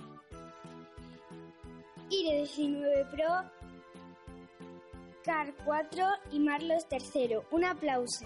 IRE 2.11 2.39
19 2.39 3.05
Pro, 3.11 3.29
CAR 5.23 5.55
4 5.63 6.07
y 6.33 6.41
Marlos 6.41 6.89
tercero. 6.89 7.45
Un 7.51 7.67
aplauso. 7.67 8.25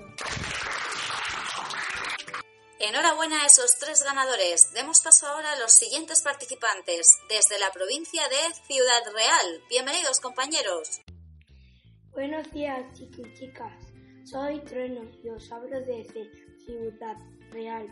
Enhorabuena 2.79 3.43
a 3.43 3.47
esos 3.47 3.77
tres 3.81 4.05
ganadores. 4.05 4.73
Demos 4.73 5.01
paso 5.01 5.27
ahora 5.27 5.53
a 5.53 5.59
los 5.59 5.73
siguientes 5.73 6.23
participantes 6.23 7.07
desde 7.29 7.59
la 7.59 7.73
provincia 7.73 8.23
de 8.29 8.55
Ciudad 8.67 9.03
Real. 9.13 9.63
Bienvenidos 9.69 10.21
compañeros. 10.21 11.01
Buenos 12.13 12.49
días 12.53 12.85
chicos 12.97 13.27
y 13.27 13.35
chicas. 13.35 13.73
Soy 14.25 14.61
Trueno 14.61 15.03
y 15.25 15.29
os 15.29 15.51
hablo 15.51 15.81
desde 15.81 16.31
Ciudad 16.65 17.17
Real. 17.51 17.89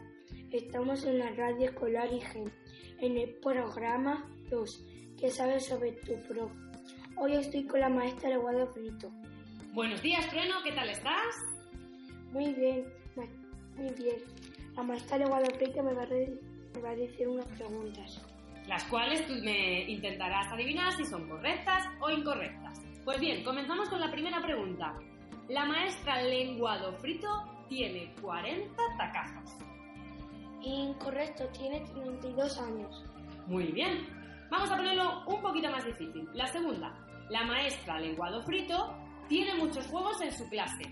Estamos 0.53 1.03
en 1.03 1.19
la 1.19 1.31
radio 1.31 1.71
escolar 1.71 2.13
IGEN, 2.13 2.53
en 3.01 3.19
el 3.19 3.35
programa 3.41 4.29
2 4.51 4.85
que 5.21 5.31
sabes 5.31 5.67
sobre 5.67 5.93
tu 5.93 6.15
pro. 6.23 6.51
Hoy 7.17 7.35
estoy 7.35 7.67
con 7.67 7.81
la 7.81 7.91
maestra 7.91 8.31
Leguado 8.31 8.67
Frito. 8.69 9.11
Buenos 9.75 10.01
días, 10.01 10.27
Trueno, 10.31 10.63
¿qué 10.65 10.73
tal 10.73 10.89
estás? 10.89 11.37
Muy 12.33 12.55
bien, 12.55 12.87
muy 13.77 13.91
bien. 13.99 14.17
La 14.75 14.83
maestra 14.83 15.19
Leguado 15.19 15.45
Frito 15.57 15.83
me 15.83 15.93
va, 15.93 16.05
a 16.05 16.07
me 16.07 16.81
va 16.83 16.91
a 16.91 16.97
decir 16.97 17.29
unas 17.29 17.45
preguntas. 17.49 18.23
Las 18.67 18.85
cuales 18.85 19.27
tú 19.27 19.35
me 19.43 19.83
intentarás 19.91 20.51
adivinar 20.53 20.93
si 20.97 21.05
son 21.05 21.29
correctas 21.29 21.87
o 22.01 22.11
incorrectas. 22.11 22.81
Pues 23.05 23.21
bien, 23.21 23.45
comenzamos 23.45 23.91
con 23.91 24.01
la 24.01 24.11
primera 24.11 24.41
pregunta. 24.41 24.95
La 25.49 25.67
maestra 25.67 26.23
Lenguado 26.23 26.95
Frito 26.95 27.29
tiene 27.69 28.15
40 28.23 28.75
tacazos. 28.97 29.57
Incorrecto, 30.63 31.47
tiene 31.49 31.81
32 31.81 32.59
años. 32.59 33.05
Muy 33.47 33.67
bien, 33.73 34.20
Vamos 34.51 34.71
a 34.71 34.77
ponerlo 34.77 35.25
un 35.27 35.43
poquito 35.43 35.71
más 35.71 35.85
difícil. 35.85 36.29
La 36.35 36.47
segunda, 36.47 36.93
la 37.29 37.45
maestra 37.45 38.01
Lenguado 38.01 38.43
Frito 38.43 38.97
tiene 39.29 39.55
muchos 39.55 39.87
juegos 39.87 40.21
en 40.23 40.33
su 40.33 40.49
clase. 40.49 40.85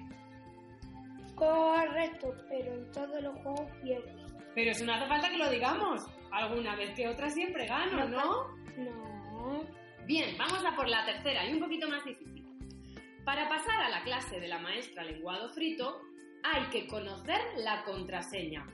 Correcto, 1.34 2.34
pero 2.48 2.74
en 2.74 2.90
todos 2.92 3.22
los 3.22 3.36
juegos 3.40 3.68
pierde. 3.82 4.14
Pero 4.54 4.70
eso 4.70 4.84
no 4.84 4.94
hace 4.94 5.06
falta 5.06 5.30
que 5.30 5.38
lo 5.38 5.50
digamos. 5.50 6.06
Alguna 6.32 6.76
vez 6.76 6.94
que 6.94 7.08
otra 7.08 7.28
siempre 7.30 7.66
gano, 7.66 8.08
¿no? 8.08 8.48
No. 8.76 9.64
Bien, 10.06 10.36
vamos 10.38 10.64
a 10.64 10.74
por 10.74 10.88
la 10.88 11.04
tercera 11.04 11.44
y 11.46 11.52
un 11.52 11.60
poquito 11.60 11.88
más 11.88 12.04
difícil. 12.04 12.44
Para 13.24 13.48
pasar 13.48 13.82
a 13.82 13.88
la 13.88 14.02
clase 14.02 14.40
de 14.40 14.48
la 14.48 14.58
maestra 14.58 15.04
Lenguado 15.04 15.48
Frito, 15.50 16.00
hay 16.42 16.64
que 16.70 16.86
conocer 16.86 17.40
la 17.58 17.84
contraseña. 17.84 18.66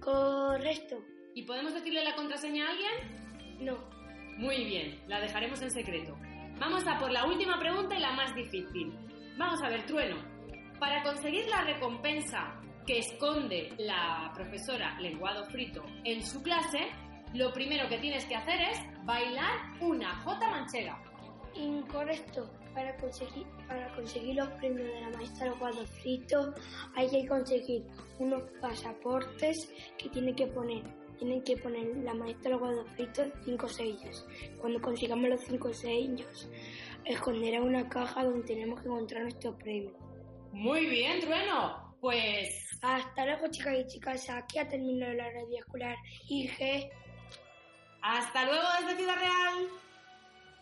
Correcto. 0.00 1.04
¿Y 1.34 1.42
podemos 1.44 1.72
decirle 1.72 2.02
la 2.02 2.14
contraseña 2.14 2.66
a 2.66 2.70
alguien? 2.70 3.64
No. 3.64 4.01
Muy 4.38 4.64
bien, 4.64 5.00
la 5.08 5.20
dejaremos 5.20 5.60
en 5.62 5.70
secreto. 5.70 6.16
Vamos 6.58 6.86
a 6.86 6.98
por 6.98 7.10
la 7.10 7.26
última 7.26 7.58
pregunta 7.58 7.96
y 7.96 8.00
la 8.00 8.12
más 8.12 8.34
difícil. 8.34 8.92
Vamos 9.36 9.62
a 9.62 9.68
ver, 9.68 9.84
Trueno. 9.86 10.16
Para 10.78 11.02
conseguir 11.02 11.46
la 11.48 11.62
recompensa 11.62 12.60
que 12.86 12.98
esconde 12.98 13.72
la 13.78 14.32
profesora 14.34 14.98
Lenguado 15.00 15.44
Frito 15.46 15.84
en 16.04 16.22
su 16.22 16.42
clase, 16.42 16.88
lo 17.34 17.52
primero 17.52 17.88
que 17.88 17.98
tienes 17.98 18.24
que 18.26 18.36
hacer 18.36 18.60
es 18.60 18.78
bailar 19.04 19.60
una 19.80 20.14
jota 20.22 20.50
manchega. 20.50 21.00
Incorrecto. 21.54 22.50
Para 22.74 22.96
conseguir, 22.96 23.46
para 23.68 23.94
conseguir 23.94 24.36
los 24.36 24.48
premios 24.52 24.86
de 24.86 25.00
la 25.02 25.10
maestra 25.10 25.50
Lenguado 25.50 25.86
Frito 25.86 26.54
hay 26.96 27.10
que 27.10 27.26
conseguir 27.28 27.86
unos 28.18 28.42
pasaportes 28.60 29.70
que 29.98 30.08
tiene 30.08 30.34
que 30.34 30.46
poner 30.46 30.82
tienen 31.22 31.44
que 31.44 31.56
poner 31.56 31.86
la 31.98 32.14
maestra 32.14 32.50
Lenguado 32.50 32.84
Frito 32.96 33.22
cinco 33.44 33.68
sellos. 33.68 34.26
Cuando 34.60 34.80
consigamos 34.80 35.28
los 35.30 35.40
cinco 35.42 35.72
sellos, 35.72 36.48
esconderá 37.04 37.62
una 37.62 37.88
caja 37.88 38.24
donde 38.24 38.44
tenemos 38.44 38.80
que 38.80 38.88
encontrar 38.88 39.22
nuestro 39.22 39.56
premio. 39.56 39.96
Muy 40.50 40.86
bien, 40.86 41.20
Trueno. 41.20 41.96
Pues 42.00 42.76
Hasta 42.82 43.24
luego, 43.24 43.46
chicas 43.52 43.74
y 43.78 43.86
chicas. 43.86 44.28
Aquí 44.30 44.58
ha 44.58 44.68
terminado 44.68 45.12
la 45.12 45.30
radio 45.30 45.58
escolar 45.60 45.96
IG. 46.28 46.90
hasta 48.02 48.44
luego 48.44 48.66
desde 48.80 48.96
Ciudad 48.96 49.16
Real. 49.16 49.68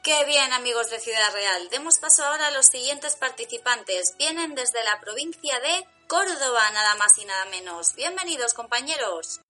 Qué 0.03 0.25
bien, 0.27 0.53
amigos 0.53 0.91
de 0.91 0.99
Ciudad 0.99 1.33
Real. 1.33 1.71
Demos 1.71 1.99
paso 1.99 2.23
ahora 2.23 2.49
a 2.49 2.51
los 2.51 2.67
siguientes 2.67 3.17
participantes. 3.17 4.15
Vienen 4.19 4.55
desde 4.55 4.85
la 4.85 5.01
provincia 5.01 5.59
de 5.61 5.87
Córdoba, 6.07 6.71
nada 6.75 6.97
más 6.97 7.17
y 7.17 7.25
nada 7.25 7.47
menos. 7.47 7.95
Bienvenidos, 7.95 8.53
compañeros. 8.53 9.41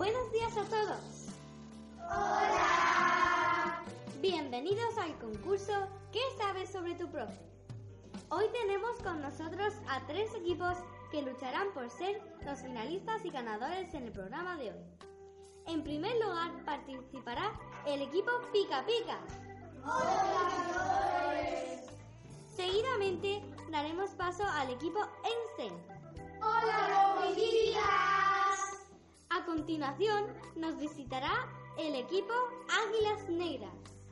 Buenos 0.00 0.32
días 0.32 0.56
a 0.56 0.64
todos. 0.64 1.26
Hola. 2.06 3.84
Bienvenidos 4.22 4.96
al 4.96 5.14
concurso 5.18 5.74
¿Qué 6.10 6.22
sabes 6.38 6.70
sobre 6.70 6.94
tu 6.94 7.06
profe? 7.10 7.38
Hoy 8.30 8.46
tenemos 8.50 8.96
con 9.02 9.20
nosotros 9.20 9.74
a 9.90 10.00
tres 10.06 10.34
equipos 10.34 10.78
que 11.10 11.20
lucharán 11.20 11.70
por 11.74 11.90
ser 11.90 12.18
los 12.46 12.60
finalistas 12.60 13.26
y 13.26 13.30
ganadores 13.30 13.92
en 13.92 14.04
el 14.04 14.12
programa 14.12 14.56
de 14.56 14.70
hoy. 14.70 14.84
En 15.66 15.84
primer 15.84 16.16
lugar 16.16 16.64
participará 16.64 17.52
el 17.86 18.00
equipo 18.00 18.30
Pica 18.54 18.82
Pica. 18.86 19.18
Seguidamente 22.56 23.42
daremos 23.70 24.12
paso 24.12 24.44
al 24.44 24.70
equipo 24.70 25.00
Einstein. 25.58 25.78
¡Hola, 26.40 27.16
A 29.32 29.44
continuación 29.44 30.26
nos 30.56 30.76
visitará 30.80 31.46
el 31.78 31.94
equipo 31.94 32.34
Águilas 32.68 33.28
Negras. 33.28 33.70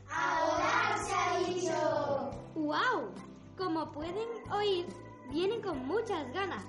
¡Ahora 0.09 0.97
se 0.97 1.13
ha 1.13 1.39
dicho! 1.41 2.31
¡Wow! 2.55 3.13
Como 3.57 3.91
pueden 3.91 4.29
oír, 4.53 4.87
vienen 5.29 5.61
con 5.61 5.85
muchas 5.89 6.33
ganas. 6.33 6.65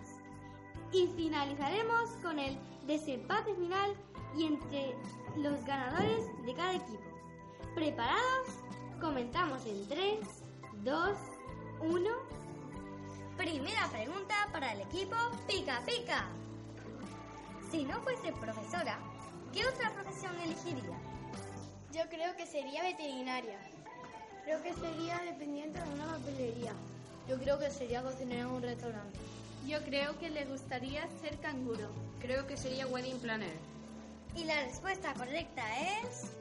Y 0.92 1.06
finalizaremos 1.16 2.10
con 2.24 2.40
el 2.40 2.58
desempate 2.88 3.54
final 3.54 3.96
y 4.36 4.46
entre 4.46 4.96
los 5.38 5.64
ganadores 5.66 6.26
de 6.44 6.54
cada 6.56 6.74
equipo. 6.74 7.04
¿Preparados? 7.76 8.48
Comenzamos 9.00 9.64
en 9.68 9.88
3, 9.88 10.20
2, 10.84 11.10
1. 11.82 12.10
Primera 13.38 13.88
pregunta 13.92 14.50
para 14.52 14.74
el 14.74 14.82
equipo 14.82 15.16
Pica 15.48 15.84
Pica. 15.86 16.28
Si 17.72 17.84
no 17.84 18.02
fuese 18.02 18.32
profesora, 18.34 18.98
¿qué 19.54 19.64
otra 19.66 19.92
profesión 19.92 20.36
elegiría? 20.42 20.98
Yo 21.92 22.02
creo 22.10 22.36
que 22.36 22.48
sería 22.48 22.82
veterinaria. 22.82 23.60
Creo 24.44 24.64
que 24.64 24.74
sería 24.74 25.20
dependiente 25.20 25.80
de 25.80 25.90
una 25.94 26.08
papelería. 26.08 26.74
Yo 27.28 27.38
creo 27.38 27.60
que 27.60 27.70
sería 27.70 28.02
cocinera 28.02 28.42
en 28.42 28.48
un 28.48 28.62
restaurante. 28.64 29.20
Yo 29.68 29.84
creo 29.84 30.18
que 30.18 30.32
le 30.32 30.46
gustaría 30.46 31.08
ser 31.22 31.38
canguro. 31.40 31.90
Creo 32.20 32.48
que 32.48 32.58
sería 32.58 32.88
wedding 32.88 33.20
planner. 33.20 33.54
Y 34.36 34.46
la 34.46 34.64
respuesta 34.64 35.14
correcta 35.14 35.64
es... 36.02 36.32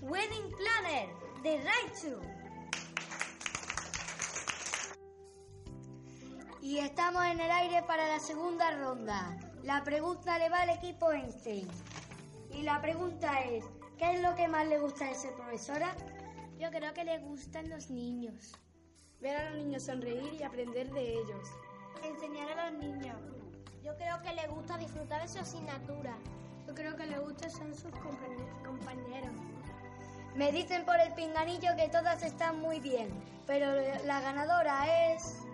Wedding 0.00 0.52
Planner 0.52 1.08
de 1.42 1.62
Raichu. 1.64 2.33
Y 6.64 6.78
estamos 6.78 7.22
en 7.26 7.40
el 7.40 7.50
aire 7.50 7.82
para 7.82 8.08
la 8.08 8.18
segunda 8.18 8.70
ronda. 8.70 9.36
La 9.64 9.84
pregunta 9.84 10.38
le 10.38 10.48
va 10.48 10.62
al 10.62 10.70
equipo 10.70 11.12
Einstein. 11.12 11.68
Y 12.52 12.62
la 12.62 12.80
pregunta 12.80 13.38
es, 13.40 13.66
¿qué 13.98 14.14
es 14.14 14.22
lo 14.22 14.34
que 14.34 14.48
más 14.48 14.66
le 14.68 14.78
gusta 14.78 15.04
de 15.04 15.14
ser 15.14 15.34
profesora? 15.34 15.94
Yo 16.58 16.70
creo 16.70 16.94
que 16.94 17.04
le 17.04 17.18
gustan 17.18 17.68
los 17.68 17.90
niños. 17.90 18.54
Ver 19.20 19.36
a 19.36 19.50
los 19.50 19.58
niños 19.58 19.82
sonreír 19.82 20.32
y 20.40 20.42
aprender 20.42 20.90
de 20.90 21.12
ellos. 21.12 21.50
Enseñar 22.02 22.58
a 22.58 22.70
los 22.70 22.80
niños. 22.80 23.18
Yo 23.82 23.94
creo 23.98 24.22
que 24.22 24.32
le 24.32 24.46
gusta 24.46 24.78
disfrutar 24.78 25.20
de 25.20 25.28
su 25.28 25.40
asignatura. 25.40 26.16
Yo 26.66 26.74
creo 26.74 26.96
que 26.96 27.04
le 27.04 27.18
gustan 27.18 27.50
son 27.50 27.74
sus 27.74 27.92
compañeros. 27.92 29.36
Me 30.34 30.50
dicen 30.50 30.86
por 30.86 30.98
el 30.98 31.12
pinganillo 31.12 31.76
que 31.76 31.90
todas 31.90 32.22
están 32.22 32.58
muy 32.62 32.80
bien, 32.80 33.10
pero 33.46 33.66
la 34.06 34.22
ganadora 34.22 35.12
es... 35.12 35.44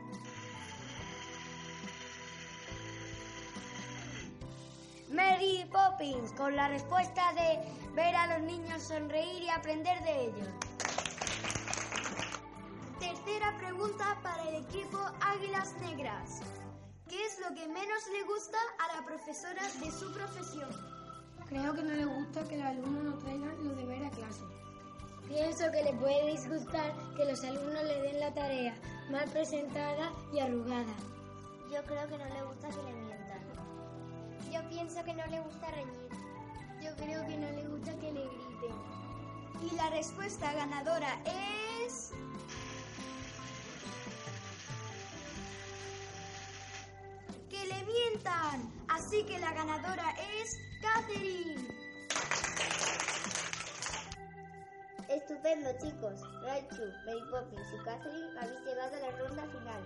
Mary 5.11 5.69
Poppins, 5.73 6.33
con 6.35 6.55
la 6.55 6.69
respuesta 6.69 7.33
de 7.33 7.59
ver 7.95 8.15
a 8.15 8.39
los 8.39 8.47
niños 8.47 8.81
sonreír 8.81 9.43
y 9.43 9.49
aprender 9.49 10.01
de 10.05 10.27
ellos. 10.27 10.49
Tercera 13.01 13.57
pregunta 13.59 14.17
para 14.23 14.49
el 14.49 14.63
equipo 14.63 14.99
Águilas 15.21 15.75
Negras. 15.81 16.43
¿Qué 17.09 17.25
es 17.25 17.41
lo 17.41 17.53
que 17.57 17.67
menos 17.67 18.07
le 18.13 18.23
gusta 18.23 18.59
a 18.79 18.97
la 18.97 19.05
profesora 19.05 19.63
de 19.83 19.91
su 19.91 20.13
profesión? 20.13 20.71
Creo 21.49 21.75
que 21.75 21.83
no 21.83 21.95
le 21.95 22.05
gusta 22.05 22.47
que 22.47 22.57
los 22.57 22.67
alumnos 22.67 23.03
no 23.03 23.19
traigan 23.19 23.65
los 23.65 23.77
deberes 23.77 24.13
a 24.13 24.15
clase. 24.15 24.45
Pienso 25.27 25.73
que 25.73 25.83
le 25.83 25.93
puede 25.95 26.31
disgustar 26.31 26.95
que 27.17 27.25
los 27.25 27.43
alumnos 27.43 27.83
le 27.83 28.01
den 28.03 28.21
la 28.21 28.33
tarea 28.33 28.77
mal 29.11 29.29
presentada 29.31 30.13
y 30.33 30.39
arrugada. 30.39 30.95
Yo 31.73 31.83
creo 31.83 32.07
que 32.09 32.19
no 32.19 32.25
le 32.27 32.43
gusta 32.45 32.69
que 32.69 32.77
le. 32.77 33.10
Yo 34.51 34.69
pienso 34.69 35.05
que 35.05 35.15
no 35.15 35.27
le 35.29 35.41
gusta 35.41 35.71
reñir. 35.71 36.09
Yo 36.83 36.95
creo 36.97 37.27
que 37.27 37.37
no 37.37 37.51
le 37.51 37.69
gusta 37.69 37.93
que 38.01 38.13
le 38.13 38.25
griten. 38.25 38.75
Y 39.63 39.77
la 39.77 39.91
respuesta 39.91 40.53
ganadora 40.53 41.21
es... 41.25 42.11
¡Que 47.49 47.67
le 47.67 47.85
mientan! 47.85 48.73
Así 48.89 49.23
que 49.25 49.39
la 49.39 49.53
ganadora 49.53 50.11
es 50.41 50.57
Catherine. 50.83 51.69
Estupendo, 55.09 55.71
chicos. 55.81 56.21
Raichu, 56.43 56.83
Mary 57.05 57.23
Poppins 57.31 57.67
y 57.73 57.85
Catherine 57.85 58.41
habéis 58.41 58.61
llegado 58.61 58.97
a 58.97 59.01
la 59.01 59.11
ronda 59.19 59.43
final. 59.47 59.83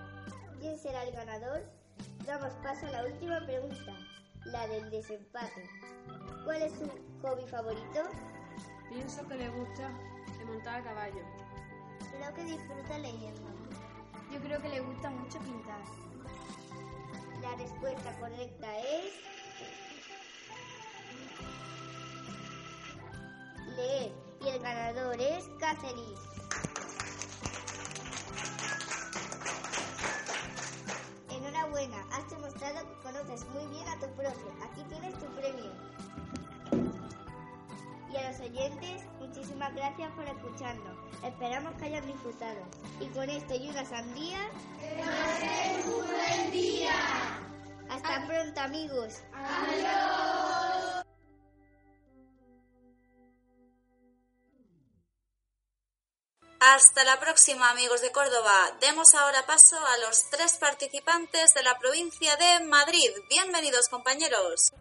¿Quién 0.58 0.78
será 0.78 1.02
el 1.04 1.12
ganador? 1.12 1.64
Damos 2.24 2.52
paso 2.62 2.86
a 2.86 2.90
la 2.90 3.04
última 3.04 3.44
pregunta, 3.44 3.92
la 4.46 4.66
del 4.66 4.90
desempate. 4.90 5.68
¿Cuál 6.44 6.62
es 6.62 6.72
su 6.72 6.88
hobby 7.22 7.46
favorito? 7.46 8.02
Pienso 8.88 9.26
que 9.26 9.36
le 9.36 9.48
gusta 9.48 9.90
montar 10.46 10.80
a 10.80 10.84
caballo. 10.84 11.22
Creo 12.10 12.34
que 12.34 12.44
disfruta 12.44 12.98
leyendo. 12.98 13.42
Yo 14.32 14.40
creo 14.40 14.60
que 14.60 14.68
le 14.68 14.80
gusta 14.80 15.10
mucho 15.10 15.38
pintar. 15.40 15.80
La 17.40 17.56
respuesta 17.56 18.12
correcta 18.18 18.78
es... 18.78 19.14
Leer. 23.76 24.12
Y 24.44 24.48
el 24.48 24.58
ganador 24.60 25.20
es 25.20 25.44
Catherine. 25.58 26.14
Has 32.12 32.30
demostrado 32.30 32.86
que 32.88 33.02
conoces 33.02 33.44
muy 33.48 33.66
bien 33.68 33.88
a 33.88 33.98
tu 33.98 34.06
profe. 34.14 34.46
Aquí 34.64 34.82
tienes 34.88 35.14
tu 35.18 35.26
premio. 35.34 35.72
Y 38.12 38.16
a 38.16 38.30
los 38.30 38.40
oyentes, 38.40 39.02
muchísimas 39.18 39.74
gracias 39.74 40.10
por 40.12 40.24
escucharnos. 40.24 40.96
Esperamos 41.24 41.74
que 41.74 41.84
hayan 41.86 42.06
disfrutado. 42.06 42.60
Y 43.00 43.06
con 43.06 43.28
esto 43.28 43.54
y 43.54 43.68
una 43.68 43.84
sandía... 43.84 44.38
¡Que 44.80 45.02
paséis 45.02 45.86
un 45.86 46.06
buen 46.06 46.50
día! 46.52 46.92
Hasta 47.90 48.26
pronto, 48.26 48.60
amigos. 48.60 49.22
Adiós. 49.32 50.43
Hasta 56.74 57.04
la 57.04 57.20
próxima, 57.20 57.70
amigos 57.70 58.00
de 58.00 58.10
Córdoba. 58.10 58.52
Demos 58.80 59.14
ahora 59.14 59.44
paso 59.46 59.76
a 59.78 59.98
los 59.98 60.28
tres 60.30 60.56
participantes 60.58 61.50
de 61.54 61.62
la 61.62 61.78
provincia 61.78 62.34
de 62.36 62.64
Madrid. 62.64 63.10
Bienvenidos, 63.28 63.88
compañeros. 63.88 64.72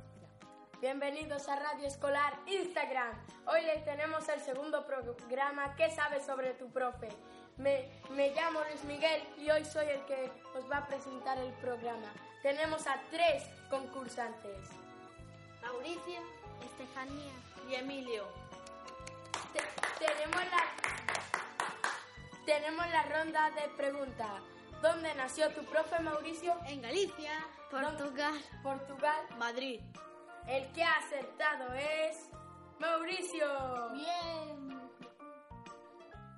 Bienvenidos 0.81 1.47
a 1.49 1.55
Radio 1.55 1.87
Escolar 1.87 2.39
Instagram. 2.47 3.13
Hoy 3.47 3.61
les 3.63 3.83
tenemos 3.85 4.27
el 4.29 4.41
segundo 4.41 4.85
programa 4.87 5.75
¿Qué 5.75 5.91
sabes 5.91 6.25
sobre 6.25 6.53
tu 6.55 6.71
profe? 6.71 7.09
Me, 7.57 7.89
me 8.11 8.29
llamo 8.31 8.61
Luis 8.69 8.83
Miguel 8.85 9.21
y 9.37 9.49
hoy 9.51 9.63
soy 9.65 9.85
el 9.87 10.05
que 10.05 10.31
os 10.57 10.69
va 10.71 10.77
a 10.77 10.87
presentar 10.87 11.37
el 11.37 11.53
programa. 11.55 12.11
Tenemos 12.41 12.87
a 12.87 12.99
tres 13.11 13.43
concursantes. 13.69 14.67
Mauricio, 15.61 16.19
Estefanía 16.65 17.33
y 17.69 17.75
Emilio. 17.75 18.25
Te- 19.53 20.05
tenemos 20.05 20.41
la 20.51 21.42
tenemos 22.45 22.87
la 22.89 23.03
ronda 23.03 23.51
de 23.51 23.69
preguntas. 23.75 24.41
¿Dónde 24.81 25.13
nació 25.15 25.49
tu 25.53 25.63
profe 25.65 25.99
Mauricio? 25.99 26.55
En 26.65 26.81
Galicia. 26.81 27.31
Portugal. 27.71 28.33
Portugal. 28.61 29.25
Madrid. 29.37 29.79
El 30.47 30.71
que 30.73 30.83
ha 30.83 30.97
acertado 30.97 31.73
es 31.73 32.29
Mauricio. 32.79 33.89
Bien. 33.93 34.81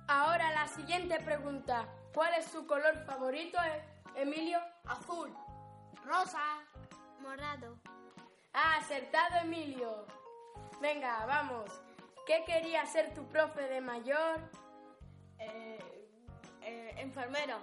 Ahora 0.06 0.52
la 0.52 0.68
siguiente 0.68 1.18
pregunta. 1.20 1.88
¿Cuál 2.14 2.34
es 2.34 2.46
su 2.46 2.66
color 2.66 3.04
favorito, 3.04 3.58
eh, 3.62 3.84
Emilio? 4.14 4.60
Azul. 4.84 5.34
Rosa. 6.04 6.64
Morado. 7.20 7.76
Ha 8.52 8.76
acertado 8.76 9.40
Emilio. 9.42 10.06
Venga, 10.80 11.26
vamos. 11.26 11.68
¿Qué 12.26 12.44
quería 12.46 12.86
ser 12.86 13.12
tu 13.14 13.26
profe 13.26 13.62
de 13.62 13.80
mayor? 13.80 14.40
Enfermera. 16.96 17.58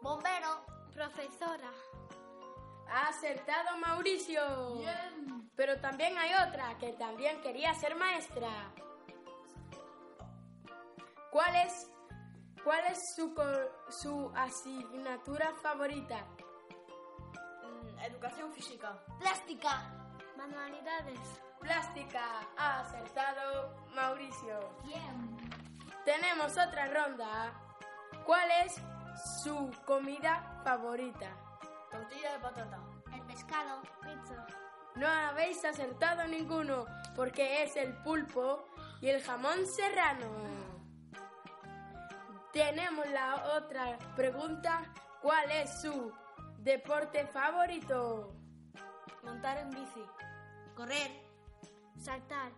Bombero. 0.00 0.64
Profesora. 0.94 1.70
Ha 2.90 3.08
acertado 3.08 3.76
Mauricio. 3.78 4.74
Bien. 4.76 5.50
Pero 5.56 5.80
también 5.80 6.16
hay 6.18 6.30
otra 6.48 6.76
que 6.78 6.92
también 6.94 7.40
quería 7.40 7.72
ser 7.74 7.94
maestra. 7.94 8.48
¿Cuál 11.30 11.56
es, 11.56 11.90
cuál 12.62 12.84
es 12.90 13.14
su, 13.14 13.34
co- 13.34 13.90
su 13.90 14.30
asignatura 14.36 15.52
favorita? 15.62 16.26
Mm, 17.62 17.98
educación 18.00 18.52
física. 18.52 19.02
Plástica. 19.18 19.90
Manualidades. 20.36 21.18
Plástica. 21.60 22.46
Ha 22.58 22.80
acertado 22.80 23.86
Mauricio. 23.94 24.58
Bien. 24.84 25.38
Tenemos 26.04 26.52
otra 26.52 26.86
ronda. 26.88 27.54
¿Cuál 28.24 28.48
es 28.64 28.80
su 29.42 29.70
comida 29.84 30.60
favorita? 30.64 31.30
Tortilla 31.90 32.32
de 32.32 32.38
patata. 32.38 32.78
El 33.12 33.22
pescado. 33.22 33.82
Pizza. 34.02 34.46
No 34.94 35.06
habéis 35.06 35.64
acertado 35.64 36.26
ninguno, 36.26 36.84
porque 37.16 37.62
es 37.62 37.76
el 37.76 37.94
pulpo 38.02 38.64
y 39.00 39.08
el 39.08 39.22
jamón 39.22 39.66
serrano. 39.66 40.28
Tenemos 42.52 43.08
la 43.08 43.56
otra 43.56 43.98
pregunta. 44.14 44.82
¿Cuál 45.20 45.50
es 45.50 45.80
su 45.80 46.12
deporte 46.58 47.26
favorito? 47.26 48.34
Montar 49.22 49.58
en 49.58 49.70
bici. 49.70 50.04
Correr. 50.76 51.10
Saltar. 51.98 52.52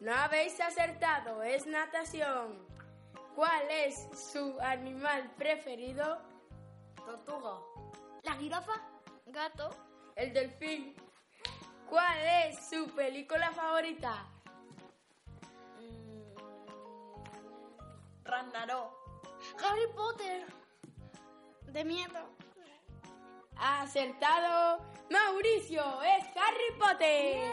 No 0.00 0.14
habéis 0.14 0.58
acertado, 0.60 1.42
es 1.42 1.66
natación. 1.66 2.69
¿Cuál 3.34 3.70
es 3.70 4.08
su 4.32 4.58
animal 4.60 5.30
preferido? 5.36 6.20
Tortuga. 6.96 7.58
La 8.22 8.32
jirafa. 8.34 8.72
Gato. 9.26 9.70
El 10.16 10.32
delfín. 10.32 10.94
¿Cuál 11.88 12.18
es 12.44 12.68
su 12.68 12.86
película 12.94 13.50
favorita? 13.52 14.26
Ragnarok. 18.24 18.92
Harry 19.64 19.92
Potter. 19.94 20.46
De 21.66 21.84
miedo. 21.84 22.36
Ha 23.56 23.82
acertado 23.82 24.84
Mauricio, 25.10 25.82
es 26.02 26.24
Harry 26.36 26.78
Potter. 26.78 27.50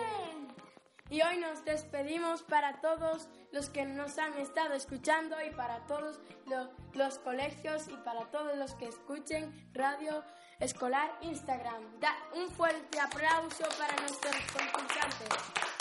Y 1.10 1.22
hoy 1.22 1.38
nos 1.38 1.66
despedimos 1.66 2.44
para 2.44 2.80
todos 2.82 3.28
los 3.52 3.70
que 3.70 3.86
nos 3.86 4.18
han 4.18 4.34
estado 4.38 4.74
escuchando 4.74 5.36
y 5.42 5.50
para 5.52 5.86
todos 5.88 6.20
lo- 6.46 6.70
los 6.94 7.20
colegios 7.20 7.88
y 7.88 7.96
para 7.98 8.26
todos 8.32 8.58
los 8.58 8.74
que 8.76 8.88
escuchen 8.88 9.70
Radio 9.74 10.24
Escolar 10.60 11.12
Instagram. 11.22 12.00
Da 12.00 12.14
un 12.34 12.50
fuerte 12.50 13.00
aplauso 13.00 13.64
para 13.78 13.96
nuestros 14.02 14.36
concursantes. 14.52 15.77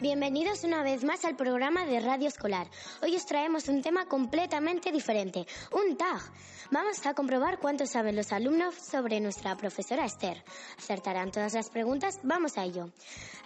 Bienvenidos 0.00 0.64
una 0.64 0.82
vez 0.82 1.04
más 1.04 1.26
al 1.26 1.36
programa 1.36 1.84
de 1.84 2.00
Radio 2.00 2.26
Escolar. 2.26 2.66
Hoy 3.02 3.16
os 3.16 3.26
traemos 3.26 3.68
un 3.68 3.82
tema 3.82 4.06
completamente 4.06 4.90
diferente, 4.90 5.46
un 5.72 5.94
tag. 5.98 6.22
Vamos 6.70 7.04
a 7.04 7.12
comprobar 7.12 7.58
cuánto 7.58 7.84
saben 7.84 8.16
los 8.16 8.32
alumnos 8.32 8.74
sobre 8.76 9.20
nuestra 9.20 9.58
profesora 9.58 10.06
Esther. 10.06 10.42
¿Acertarán 10.78 11.30
todas 11.30 11.52
las 11.52 11.68
preguntas? 11.68 12.18
Vamos 12.22 12.56
a 12.56 12.64
ello. 12.64 12.88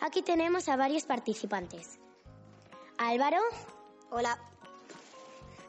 Aquí 0.00 0.22
tenemos 0.22 0.68
a 0.68 0.76
varios 0.76 1.02
participantes. 1.02 1.98
Álvaro. 2.98 3.40
Hola. 4.12 4.38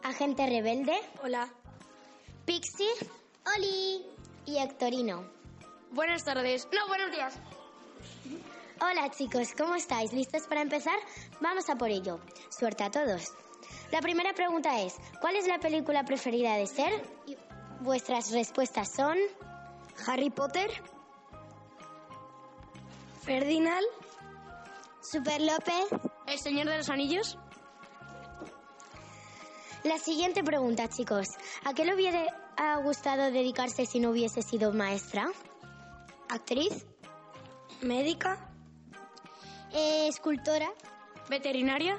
Agente 0.04 0.46
Rebelde. 0.46 1.00
Hola. 1.24 1.50
Pixie. 2.46 2.92
Oli. 3.58 4.06
Y 4.46 4.60
Hectorino. 4.60 5.28
Buenas 5.90 6.24
tardes. 6.24 6.68
No, 6.72 6.88
buenos 6.88 7.10
días. 7.10 7.40
Hola 8.82 9.10
chicos, 9.10 9.54
¿cómo 9.58 9.76
estáis? 9.76 10.12
¿Listos 10.12 10.48
para 10.48 10.62
empezar? 10.62 10.98
Vamos 11.40 11.70
a 11.70 11.76
por 11.76 11.90
ello. 11.90 12.20
Suerte 12.50 12.84
a 12.84 12.92
todos. 12.92 13.34
La 13.90 14.02
primera 14.02 14.34
pregunta 14.34 14.82
es, 14.82 14.96
¿cuál 15.22 15.38
es 15.38 15.48
la 15.48 15.60
película 15.60 16.04
preferida 16.04 16.56
de 16.58 16.68
Ser? 16.68 16.92
Y 17.26 17.38
vuestras 17.80 18.32
respuestas 18.32 18.92
son... 18.92 19.18
Harry 20.06 20.30
Potter. 20.30 20.70
Ferdinand. 23.24 23.86
Super 25.02 25.40
López. 25.40 25.86
¿El 26.28 26.40
Señor 26.40 26.68
de 26.68 26.78
los 26.78 26.90
Anillos? 26.90 27.38
La 29.86 30.00
siguiente 30.00 30.44
pregunta, 30.44 30.90
chicos. 30.90 31.28
¿A 31.64 31.74
qué 31.74 31.86
le 31.86 31.96
hubiera 31.96 32.26
gustado 32.84 33.32
dedicarse 33.32 33.86
si 33.86 34.02
no 34.02 34.10
hubiese 34.10 34.42
sido 34.42 34.74
maestra? 34.74 35.28
¿Actriz? 36.28 36.86
¿Médica? 37.82 38.52
Eh, 39.78 40.08
¿Escultora? 40.08 40.72
¿Veterinaria? 41.30 41.98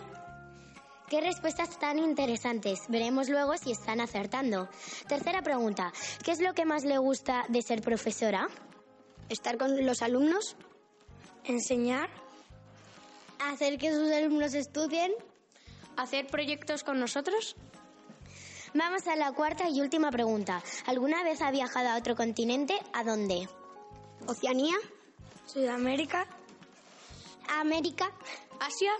Qué 1.11 1.21
respuestas 1.21 1.79
tan 1.79 1.99
interesantes. 1.99 2.81
Veremos 2.89 3.29
luego 3.29 3.55
si 3.59 3.71
están 3.71 4.01
acertando. 4.01 4.71
Tercera 5.07 5.43
pregunta. 5.43 5.93
¿Qué 6.25 6.33
es 6.33 6.41
lo 6.41 6.55
que 6.55 6.65
más 6.65 6.85
le 6.85 6.97
gusta 6.97 7.45
de 7.51 7.61
ser 7.61 7.83
profesora? 7.83 8.49
Estar 9.29 9.59
con 9.59 9.85
los 9.85 10.01
alumnos. 10.01 10.57
Enseñar. 11.45 12.09
Hacer 13.41 13.77
que 13.77 13.93
sus 13.93 14.11
alumnos 14.11 14.55
estudien. 14.55 15.13
¿Hacer 15.99 16.29
proyectos 16.29 16.83
con 16.83 16.99
nosotros? 16.99 17.57
Vamos 18.73 19.07
a 19.07 19.17
la 19.17 19.33
cuarta 19.33 19.69
y 19.69 19.83
última 19.83 20.11
pregunta. 20.11 20.63
¿Alguna 20.87 21.23
vez 21.25 21.43
ha 21.43 21.51
viajado 21.51 21.91
a 21.91 21.99
otro 21.99 22.17
continente? 22.17 22.79
¿A 22.95 23.05
dónde? 23.05 23.47
Oceanía. 24.27 24.77
Sudamérica. 25.45 26.27
América. 27.61 28.11
¿Asia? 28.61 28.93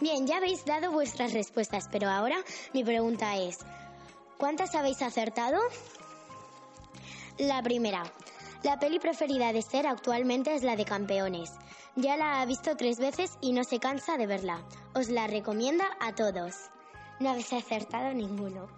Bien, 0.00 0.26
ya 0.26 0.36
habéis 0.36 0.64
dado 0.64 0.92
vuestras 0.92 1.32
respuestas, 1.32 1.88
pero 1.90 2.08
ahora 2.08 2.36
mi 2.72 2.84
pregunta 2.84 3.36
es, 3.36 3.58
¿cuántas 4.38 4.74
habéis 4.74 5.02
acertado? 5.02 5.58
La 7.38 7.62
primera. 7.62 8.04
La 8.62 8.78
peli 8.78 8.98
preferida 8.98 9.52
de 9.52 9.62
Ser 9.62 9.86
actualmente 9.86 10.54
es 10.54 10.62
la 10.62 10.76
de 10.76 10.84
Campeones. 10.84 11.52
Ya 11.94 12.16
la 12.16 12.40
ha 12.40 12.46
visto 12.46 12.76
tres 12.76 12.98
veces 12.98 13.38
y 13.40 13.52
no 13.52 13.64
se 13.64 13.78
cansa 13.78 14.16
de 14.16 14.26
verla. 14.26 14.62
Os 14.94 15.08
la 15.08 15.26
recomienda 15.26 15.84
a 16.00 16.14
todos. 16.14 16.54
No 17.20 17.30
habéis 17.30 17.52
acertado 17.52 18.12
ninguno. 18.12 18.68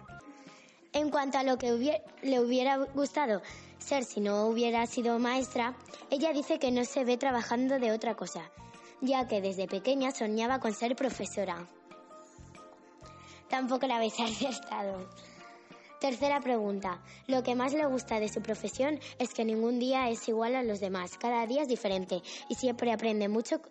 En 0.93 1.09
cuanto 1.09 1.37
a 1.37 1.43
lo 1.43 1.57
que 1.57 2.01
le 2.21 2.39
hubiera 2.39 2.77
gustado 2.77 3.41
ser 3.81 4.03
si 4.05 4.19
no 4.21 4.45
hubiera 4.47 4.85
sido 4.85 5.19
maestra, 5.19 5.75
ella 6.09 6.31
dice 6.33 6.59
que 6.59 6.71
no 6.71 6.85
se 6.85 7.03
ve 7.03 7.17
trabajando 7.17 7.79
de 7.79 7.91
otra 7.91 8.15
cosa, 8.15 8.49
ya 9.01 9.27
que 9.27 9.41
desde 9.41 9.67
pequeña 9.67 10.11
soñaba 10.11 10.59
con 10.59 10.73
ser 10.73 10.95
profesora. 10.95 11.67
Tampoco 13.49 13.87
la 13.87 13.97
habéis 13.97 14.19
acertado. 14.19 15.09
Tercera 15.99 16.39
pregunta. 16.39 16.99
Lo 17.27 17.43
que 17.43 17.53
más 17.55 17.73
le 17.73 17.85
gusta 17.85 18.19
de 18.19 18.27
su 18.29 18.41
profesión 18.41 18.99
es 19.19 19.33
que 19.33 19.45
ningún 19.45 19.77
día 19.77 20.09
es 20.09 20.27
igual 20.27 20.55
a 20.55 20.63
los 20.63 20.79
demás. 20.79 21.17
Cada 21.17 21.45
día 21.45 21.61
es 21.61 21.67
diferente 21.67 22.21
y 22.49 22.55
siempre 22.55 22.91
aprende 22.91 23.27
mucho 23.27 23.61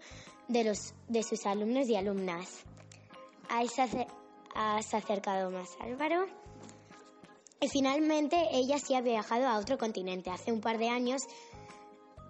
de, 0.46 0.62
los, 0.64 0.94
de 1.08 1.22
sus 1.24 1.44
alumnos 1.46 1.88
y 1.88 1.96
alumnas. 1.96 2.62
¿Has, 3.48 3.76
ace- 3.80 4.06
has 4.54 4.94
acercado 4.94 5.50
más, 5.50 5.70
Álvaro? 5.80 6.26
Y 7.60 7.68
finalmente 7.68 8.36
ella 8.52 8.78
sí 8.78 8.94
ha 8.94 9.02
viajado 9.02 9.46
a 9.46 9.58
otro 9.58 9.76
continente. 9.76 10.30
Hace 10.30 10.50
un 10.50 10.60
par 10.60 10.78
de 10.78 10.88
años 10.88 11.22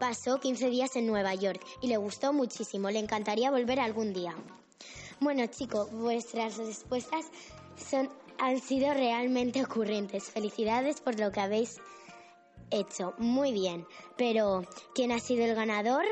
pasó 0.00 0.40
15 0.40 0.70
días 0.70 0.96
en 0.96 1.06
Nueva 1.06 1.34
York 1.34 1.64
y 1.80 1.86
le 1.86 1.98
gustó 1.98 2.32
muchísimo. 2.32 2.90
Le 2.90 2.98
encantaría 2.98 3.50
volver 3.50 3.78
algún 3.78 4.12
día. 4.12 4.34
Bueno, 5.20 5.46
chicos, 5.46 5.92
vuestras 5.92 6.56
respuestas 6.56 7.26
son, 7.76 8.10
han 8.38 8.58
sido 8.60 8.92
realmente 8.92 9.62
ocurrentes. 9.62 10.30
Felicidades 10.30 11.00
por 11.00 11.20
lo 11.20 11.30
que 11.30 11.40
habéis 11.40 11.76
hecho. 12.70 13.14
Muy 13.18 13.52
bien. 13.52 13.86
Pero, 14.16 14.64
¿quién 14.94 15.12
ha 15.12 15.20
sido 15.20 15.44
el 15.44 15.54
ganador? 15.54 16.04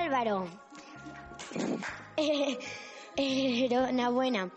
Álvaro. 0.00 0.48
Enhorabuena. 3.16 4.50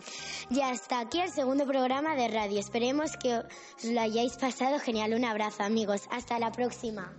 Ya 0.50 0.72
está 0.72 1.00
aquí 1.02 1.20
el 1.20 1.30
segundo 1.30 1.66
programa 1.66 2.16
de 2.16 2.28
radio. 2.28 2.60
Esperemos 2.60 3.12
que 3.18 3.36
os 3.36 3.84
lo 3.84 4.02
hayáis 4.02 4.36
pasado 4.38 4.80
genial. 4.80 5.14
Un 5.14 5.26
abrazo, 5.26 5.64
amigos. 5.64 6.08
Hasta 6.10 6.40
la 6.40 6.52
próxima. 6.52 7.14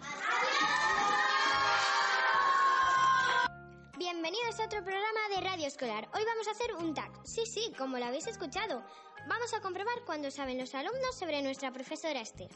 Bienvenidos 3.99 4.59
a 4.61 4.65
otro 4.65 4.83
programa 4.83 5.21
de 5.35 5.41
Radio 5.41 5.67
Escolar. 5.67 6.09
Hoy 6.15 6.23
vamos 6.25 6.49
a 6.49 6.53
hacer 6.53 6.75
un 6.75 6.95
tag. 6.95 7.13
Sí, 7.25 7.47
sí, 7.47 7.73
como 7.79 7.99
lo 7.99 8.07
habéis 8.07 8.27
escuchado. 8.27 8.83
Vamos 9.29 9.53
a 9.55 9.61
comprobar 9.61 10.05
cuándo 10.07 10.31
saben 10.31 10.59
los 10.59 10.75
alumnos 10.75 11.17
sobre 11.17 11.43
nuestra 11.43 11.71
profesora 11.71 12.21
Esther. 12.21 12.51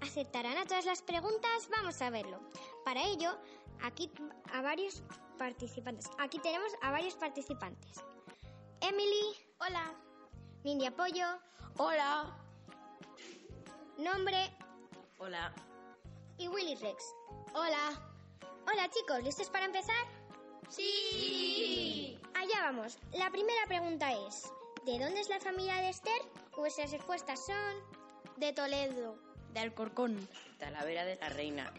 ¿Aceptarán 0.00 0.58
a 0.58 0.64
todas 0.64 0.84
las 0.84 1.02
preguntas? 1.02 1.68
Vamos 1.70 2.00
a 2.02 2.10
verlo. 2.10 2.40
Para 2.84 3.02
ello, 3.04 3.38
aquí 3.82 4.10
a 4.52 4.62
varios 4.62 5.02
participantes. 5.38 6.10
Aquí 6.18 6.38
tenemos 6.38 6.72
a 6.82 6.90
varios 6.90 7.14
participantes. 7.14 8.04
Emily. 8.80 9.36
Hola. 9.58 9.94
Mindy 10.64 10.86
Apoyo. 10.86 11.26
Hola. 11.78 12.36
Nombre. 13.98 14.50
Hola. 15.18 15.54
Y 16.38 16.48
Willy 16.48 16.74
Rex. 16.76 17.14
Hola. 17.54 18.12
Hola 18.66 18.88
chicos, 18.90 19.22
¿listos 19.22 19.48
para 19.48 19.66
empezar? 19.66 20.04
Sí. 20.68 22.18
Allá 22.34 22.62
vamos. 22.64 22.98
La 23.12 23.30
primera 23.30 23.66
pregunta 23.66 24.12
es, 24.26 24.52
¿de 24.84 24.98
dónde 24.98 25.20
es 25.20 25.28
la 25.28 25.40
familia 25.40 25.76
de 25.76 25.90
Esther? 25.90 26.20
Vuestras 26.56 26.90
respuestas 26.90 27.46
son... 27.46 27.96
De 28.36 28.52
Toledo. 28.52 29.25
De 29.52 29.60
Alcorcón. 29.60 30.28
Talavera 30.58 31.04
de 31.04 31.16
la 31.16 31.28
Reina. 31.28 31.72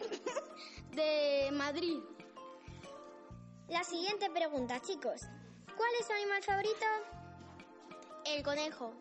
de 0.92 1.50
Madrid. 1.52 2.00
La 3.68 3.84
siguiente 3.84 4.30
pregunta, 4.30 4.80
chicos. 4.80 5.20
¿Cuál 5.76 5.90
es 6.00 6.06
su 6.06 6.12
animal 6.12 6.42
favorito? 6.42 6.86
El 8.24 8.42
conejo. 8.42 8.92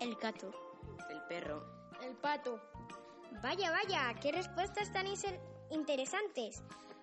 El 0.00 0.14
gato. 0.16 0.50
El 1.10 1.20
perro. 1.28 1.62
El 2.02 2.14
pato. 2.16 2.60
Vaya, 3.42 3.70
vaya, 3.70 4.14
qué 4.20 4.32
respuestas 4.32 4.92
tan 4.92 5.06
interesantes. 5.70 6.62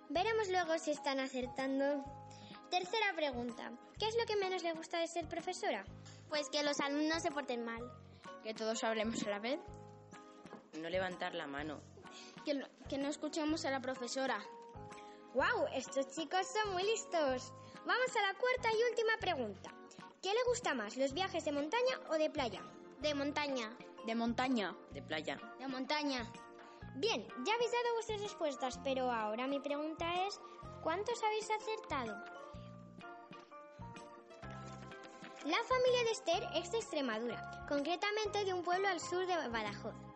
Veremos 0.10 0.50
luego 0.50 0.78
si 0.78 0.92
están 0.92 1.20
acertando. 1.20 2.04
Tercera 2.70 3.14
pregunta. 3.16 3.72
¿Qué 3.98 4.08
es 4.08 4.16
lo 4.16 4.26
que 4.26 4.36
menos 4.36 4.64
le 4.64 4.74
gusta 4.74 5.00
de 5.00 5.08
ser 5.08 5.28
profesora? 5.28 5.84
Pues 6.30 6.50
que 6.50 6.64
los 6.64 6.80
alumnos 6.80 7.22
se 7.22 7.32
porten 7.32 7.66
mal. 7.66 7.82
Que 8.44 8.54
todos 8.54 8.84
hablemos 8.84 9.24
a 9.24 9.30
la 9.30 9.40
vez. 9.40 9.60
No 10.74 10.90
levantar 10.90 11.34
la 11.36 11.48
mano. 11.48 11.82
Que, 12.46 12.66
que 12.88 12.98
no 12.98 13.08
escuchemos 13.08 13.66
a 13.66 13.72
la 13.72 13.82
profesora. 13.82 14.40
¡Wow! 15.34 15.68
Estos 15.74 16.10
chicos 16.16 16.48
son 16.48 16.74
muy 16.74 16.84
listos. 16.84 17.54
Vamos 17.86 18.16
a 18.16 18.22
la 18.22 18.38
cuarta 18.38 18.70
y 18.72 18.90
última 18.90 19.18
pregunta. 19.20 19.72
¿Qué 20.22 20.34
le 20.34 20.44
gusta 20.46 20.74
más, 20.74 20.98
los 20.98 21.14
viajes 21.14 21.46
de 21.46 21.52
montaña 21.52 22.00
o 22.10 22.16
de 22.16 22.30
playa? 22.30 22.62
De 23.00 23.14
montaña. 23.14 23.76
De 24.06 24.16
montaña. 24.16 24.76
De 24.92 25.02
playa. 25.02 25.40
De 25.60 25.68
montaña. 25.68 26.30
Bien, 26.96 27.26
ya 27.46 27.54
habéis 27.54 27.72
dado 27.72 27.94
vuestras 27.94 28.22
respuestas, 28.22 28.80
pero 28.84 29.12
ahora 29.12 29.48
mi 29.48 29.60
pregunta 29.60 30.26
es, 30.26 30.40
¿cuántos 30.84 31.24
habéis 31.24 31.50
acertado? 31.50 32.22
La 35.46 35.64
familia 35.64 36.04
de 36.04 36.12
Esther 36.12 36.44
es 36.56 36.72
de 36.72 36.80
Extremadura, 36.80 37.66
concretamente 37.70 38.44
de 38.44 38.54
un 38.54 38.64
pueblo 38.64 38.90
al 38.90 39.00
sur 39.00 39.26
de 39.26 39.48
Badajoz. 39.48 40.09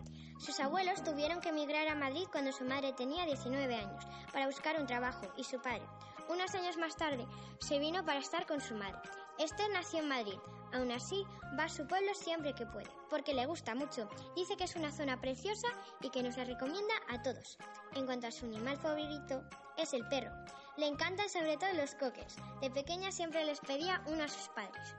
Sus 0.44 0.60
abuelos 0.60 1.02
tuvieron 1.02 1.40
que 1.40 1.50
emigrar 1.50 1.88
a 1.88 1.96
Madrid 1.96 2.28
cuando 2.30 2.52
su 2.52 2.66
madre 2.66 2.92
tenía 2.92 3.26
19 3.26 3.76
años 3.76 4.04
para 4.34 4.46
buscar 4.46 4.78
un 4.78 4.86
trabajo 4.86 5.32
y 5.38 5.46
su 5.46 5.62
padre, 5.62 5.88
unos 6.28 6.54
años 6.54 6.76
más 6.76 6.98
tarde, 6.98 7.26
se 7.60 7.80
vino 7.80 8.04
para 8.04 8.20
estar 8.20 8.46
con 8.46 8.60
su 8.60 8.76
madre. 8.76 9.00
Esther 9.40 9.70
nació 9.72 10.00
en 10.00 10.10
Madrid. 10.10 10.38
Aún 10.74 10.92
así, 10.92 11.26
va 11.58 11.64
a 11.64 11.70
su 11.70 11.88
pueblo 11.88 12.14
siempre 12.14 12.54
que 12.54 12.66
puede, 12.66 12.90
porque 13.10 13.34
le 13.34 13.46
gusta 13.46 13.74
mucho. 13.74 14.10
Dice 14.36 14.58
que 14.58 14.66
es 14.66 14.76
una 14.76 14.92
zona 14.92 15.22
preciosa 15.22 15.70
y 16.02 16.10
que 16.10 16.22
nos 16.22 16.36
la 16.36 16.44
recomienda 16.44 16.94
a 17.10 17.22
todos. 17.22 17.58
En 17.96 18.06
cuanto 18.06 18.28
a 18.28 18.32
su 18.32 18.46
animal 18.46 18.76
favorito, 18.78 19.44
es 19.78 19.94
el 19.94 20.06
perro. 20.10 20.32
Le 20.76 20.88
encantan 20.88 21.30
sobre 21.30 21.56
todo 21.56 21.72
los 21.72 21.96
coques. 21.96 22.36
De 22.60 22.70
pequeña 22.70 23.14
siempre 23.14 23.46
les 23.46 23.62
pedía 23.62 24.04
uno 24.08 24.26
a 24.26 24.28
sus 24.28 24.50
padres. 24.50 24.94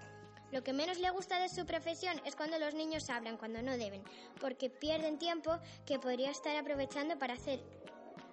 Lo 0.54 0.62
que 0.62 0.72
menos 0.72 0.98
le 0.98 1.10
gusta 1.10 1.40
de 1.40 1.48
su 1.48 1.66
profesión 1.66 2.22
es 2.24 2.36
cuando 2.36 2.60
los 2.60 2.74
niños 2.74 3.10
hablan 3.10 3.36
cuando 3.36 3.60
no 3.60 3.76
deben, 3.76 4.04
porque 4.40 4.70
pierden 4.70 5.18
tiempo 5.18 5.58
que 5.84 5.98
podría 5.98 6.30
estar 6.30 6.56
aprovechando 6.56 7.18
para 7.18 7.34
hacer 7.34 7.58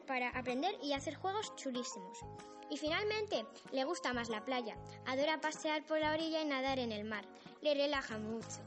para 0.06 0.30
aprender 0.30 0.78
y 0.84 0.94
hacer 0.94 1.16
juegos 1.16 1.56
chulísimos. 1.56 2.20
Y 2.70 2.78
finalmente, 2.78 3.44
le 3.72 3.86
gusta 3.86 4.14
más 4.14 4.30
la 4.30 4.46
playa. 4.46 4.78
Adora 5.08 5.42
pasear 5.42 5.84
por 5.84 6.00
la 6.00 6.14
orilla 6.14 6.44
y 6.44 6.46
nadar 6.46 6.78
en 6.78 6.92
el 6.92 7.06
mar. 7.06 7.26
Le 7.62 7.74
relaja 7.74 8.20
mucho. 8.20 8.60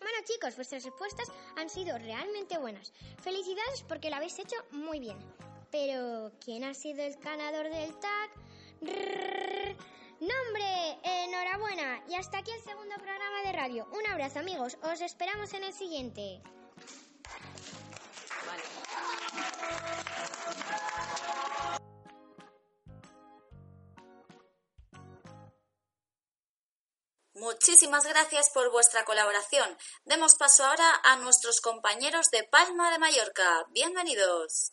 Bueno 0.00 0.18
chicos, 0.24 0.56
vuestras 0.56 0.82
respuestas 0.82 1.30
han 1.54 1.70
sido 1.70 1.96
realmente 1.96 2.58
buenas. 2.58 2.92
Felicidades 3.22 3.84
porque 3.86 4.10
lo 4.10 4.16
habéis 4.16 4.36
hecho 4.40 4.56
muy 4.72 4.98
bien. 4.98 5.18
Pero, 5.70 6.32
¿quién 6.44 6.64
ha 6.64 6.74
sido 6.74 7.04
el 7.04 7.14
ganador 7.18 7.68
del 7.70 7.94
tag? 8.00 8.30
¡Nombre! 10.24 10.98
Enhorabuena. 11.02 12.02
Y 12.08 12.14
hasta 12.14 12.38
aquí 12.38 12.50
el 12.50 12.62
segundo 12.62 12.94
programa 12.96 13.42
de 13.44 13.52
radio. 13.52 13.86
Un 13.92 14.06
abrazo 14.06 14.38
amigos. 14.38 14.78
Os 14.82 15.02
esperamos 15.02 15.52
en 15.52 15.64
el 15.64 15.74
siguiente. 15.74 16.40
Muchísimas 27.34 28.06
gracias 28.06 28.48
por 28.54 28.70
vuestra 28.72 29.04
colaboración. 29.04 29.76
Demos 30.06 30.36
paso 30.36 30.64
ahora 30.64 30.90
a 31.04 31.16
nuestros 31.16 31.60
compañeros 31.60 32.28
de 32.32 32.44
Palma 32.44 32.90
de 32.90 32.98
Mallorca. 32.98 33.66
Bienvenidos. 33.72 34.72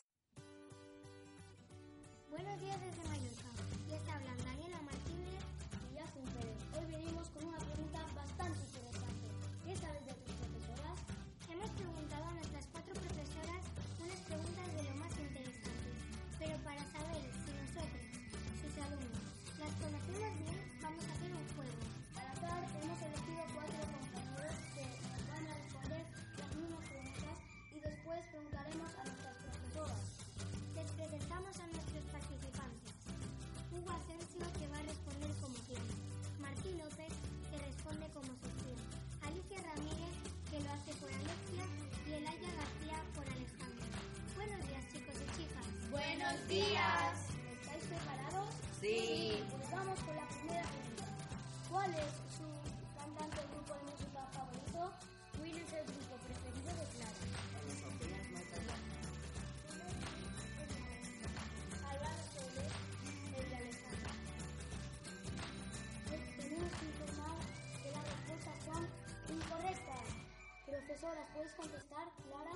Días. 46.51 47.15
¿Estáis 47.63 47.83
preparados? 47.87 48.51
Sí. 48.81 49.39
Pues 49.51 49.71
vamos 49.71 49.97
con 50.03 50.15
la 50.17 50.27
primera 50.27 50.63
pregunta. 50.67 51.07
¿Cuál 51.71 51.93
es 51.95 52.11
su 52.35 52.43
cantante 52.99 53.39
grupo 53.55 53.71
de 53.71 53.83
música 53.87 54.19
favorito? 54.35 54.91
¿Cuál 55.31 55.55
es 55.55 55.71
el 55.71 55.85
grupo 55.87 56.13
preferido 56.27 56.71
de 56.75 56.85
Clara? 56.91 57.23
Álvaro 61.87 62.21
Soler, 62.35 62.71
el 63.31 63.45
de 63.47 63.55
Alejandro. 63.55 64.11
Tenemos 66.35 66.71
que 66.75 66.85
informar 66.91 67.39
que 67.79 67.89
las 67.95 68.03
respuestas 68.11 68.57
son 68.67 68.83
incorrectas. 69.31 70.03
Profesoras, 70.67 71.27
¿puedes 71.31 71.53
contestar, 71.53 72.11
Clara? 72.27 72.55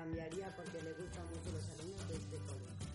Cambiaría 0.00 0.48
porque 0.56 0.80
le 0.82 0.94
gustan 0.94 1.24
mucho 1.28 1.52
los 1.52 1.68
alumnos 1.72 2.08
de 2.08 2.14
este 2.14 2.36
colegio. 2.48 2.89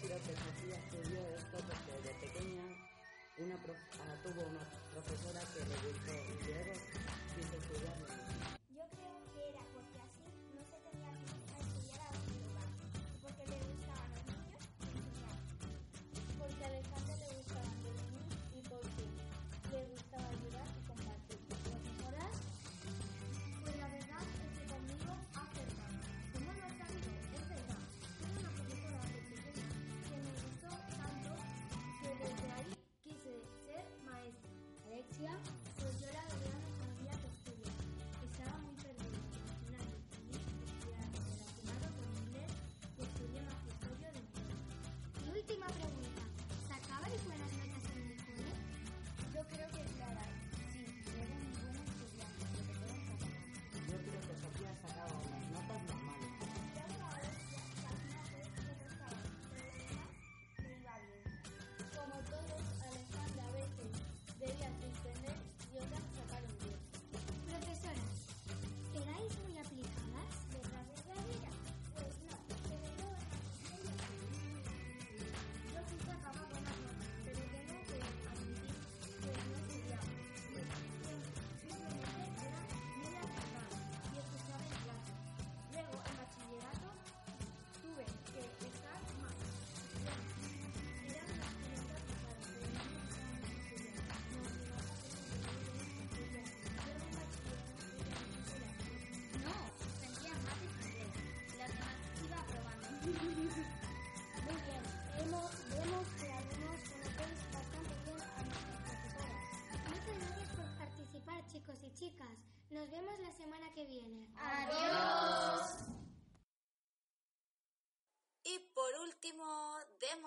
Los 0.00 0.08
Yo 0.08 0.08
creo 0.08 0.22
que 0.22 0.32
Sofía 0.32 0.76
estudió 0.78 1.20
esto 1.36 1.58
porque 1.68 1.92
de 2.08 2.14
pequeña 2.26 2.64
una 3.38 3.54
ah, 3.54 4.16
tuvo 4.22 4.42
una 4.48 4.64
profesora 4.92 5.40
que 5.52 5.60
le 5.60 5.76
gustó 5.84 6.12
y 6.12 6.36
luego 6.46 6.72
quiso 7.36 8.19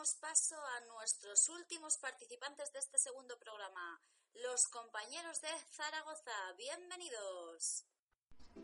demos 0.04 0.16
paso 0.16 0.56
a 0.58 0.82
nuestros 0.94 1.48
últimos 1.48 1.98
participantes 1.98 2.74
de 2.74 2.80
este 2.80 2.98
segundo 2.98 3.40
programa, 3.40 4.02
los 4.34 4.68
compañeros 4.68 5.40
de 5.40 5.48
Zaragoza. 5.72 6.32
Bienvenidos. 6.58 7.86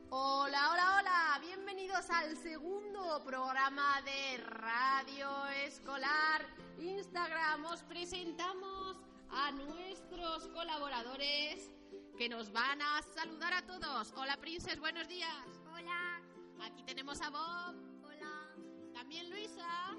Hola, 0.09 0.71
hola, 0.71 0.97
hola, 0.97 1.39
bienvenidos 1.39 2.09
al 2.09 2.35
segundo 2.43 3.23
programa 3.23 4.01
de 4.01 4.37
Radio 4.37 5.45
Escolar 5.63 6.45
Instagram. 6.77 7.63
Os 7.67 7.83
presentamos 7.83 8.97
a 9.29 9.51
nuestros 9.51 10.45
colaboradores 10.49 11.71
que 12.17 12.27
nos 12.27 12.51
van 12.51 12.81
a 12.81 13.01
saludar 13.15 13.53
a 13.53 13.65
todos. 13.65 14.11
Hola, 14.17 14.35
Princes, 14.41 14.77
buenos 14.77 15.07
días. 15.07 15.47
Hola. 15.71 16.21
Aquí 16.65 16.83
tenemos 16.83 17.21
a 17.21 17.29
Bob. 17.29 17.75
Hola. 18.03 18.91
También 18.93 19.29
Luisa. 19.29 19.95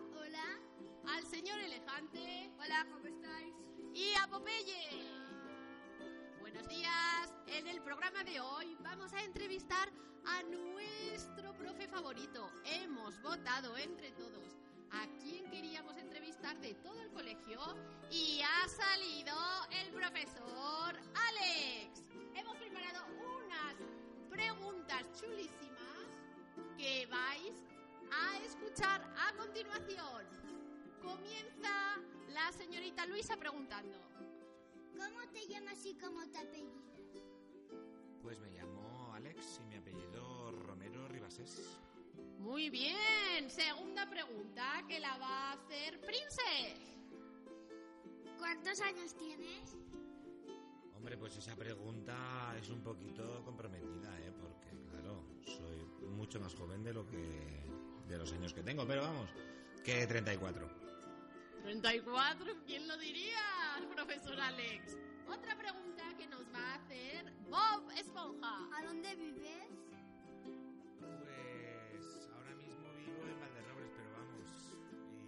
Al 1.07 1.27
señor 1.27 1.59
Elefante. 1.61 2.51
Hola, 2.59 2.87
¿cómo 2.91 3.07
estáis? 3.07 3.55
Y 3.95 4.15
a 4.15 4.27
Popeye. 4.29 5.05
Buenos 6.41 6.69
días. 6.69 7.35
En 7.47 7.67
el 7.67 7.81
programa 7.83 8.23
de 8.25 8.41
hoy 8.41 8.77
vamos 8.81 9.13
a 9.13 9.23
entrevistar 9.25 9.91
a 10.27 10.43
nuestro 10.43 11.53
profe 11.55 11.89
favorito. 11.89 12.51
Hemos 12.65 13.21
votado 13.23 13.77
entre 13.77 14.13
todos 14.13 14.57
a 14.93 15.07
quién 15.21 15.51
queríamos 15.51 15.97
entrevistar 15.97 16.59
de 16.61 16.75
todo 16.75 17.01
el 17.01 17.11
colegio 17.11 17.61
y 18.11 18.41
ha 18.43 18.69
salido 18.69 19.37
el 19.83 19.93
profesor 19.93 20.97
Alex. 21.29 22.05
Hemos 22.35 22.57
preparado 22.57 23.05
unas 23.45 23.77
preguntas 24.31 25.05
chulísimas 25.21 26.07
que 26.77 27.07
vais 27.07 27.65
a 28.13 28.39
escuchar 28.45 29.03
a 29.17 29.33
continuación. 29.37 30.40
Comienza 31.03 31.97
la 32.33 32.53
señorita 32.53 33.07
Luisa 33.07 33.37
preguntando. 33.37 33.99
¿Cómo 34.97 35.21
te 35.33 35.47
llamas 35.47 35.85
y 35.87 35.95
cómo 35.95 36.27
te 36.29 36.39
apellidas? 36.39 37.01
Pues 38.23 38.39
me 38.41 38.51
llamo 38.51 39.13
Alex 39.15 39.61
y 39.63 39.67
mi 39.67 39.77
apellido 39.77 40.53
Romero 40.53 41.09
Ribasés. 41.09 41.79
Muy 42.39 42.71
bien. 42.71 43.49
Segunda 43.49 44.09
pregunta 44.09 44.85
que 44.89 45.01
la 45.01 45.17
va 45.19 45.51
a 45.51 45.53
hacer 45.53 46.01
Princess. 46.01 46.79
¿Cuántos 48.39 48.81
años 48.81 49.15
tienes? 49.15 49.77
Hombre, 50.97 51.17
pues 51.17 51.37
esa 51.37 51.57
pregunta 51.57 52.55
es 52.61 52.69
un 52.69 52.83
poquito 52.83 53.43
comprometida, 53.45 54.19
¿eh? 54.21 54.33
Porque, 54.39 54.69
claro, 54.91 55.25
soy 55.47 56.09
mucho 56.11 56.41
más 56.41 56.55
joven 56.55 56.83
de 56.83 56.93
lo 56.93 57.07
que... 57.07 57.65
de 58.07 58.19
los 58.19 58.33
años 58.33 58.53
que 58.53 58.63
tengo, 58.63 58.87
pero 58.87 59.03
vamos, 59.03 59.31
que 59.85 60.07
34. 60.07 60.80
34, 61.63 62.65
¿quién 62.67 62.89
lo 62.89 62.97
diría, 62.97 63.41
profesor 63.95 64.41
Alex? 64.41 64.97
Otra 65.29 65.57
pregunta 65.57 66.03
que 66.19 66.27
nos 66.27 66.43
va 66.53 66.59
a 66.59 66.75
hacer 66.77 67.33
Bob 67.49 67.91
Esponja. 67.97 68.69
¿A 68.77 68.83
dónde 68.85 69.15
vives? 69.15 69.69
Pues 70.99 72.29
ahora 72.35 72.55
mismo 72.57 72.93
vivo 72.95 73.25
en 73.27 73.41
Valderrobres, 73.41 73.91
pero 73.97 74.11
vamos, 74.13 74.49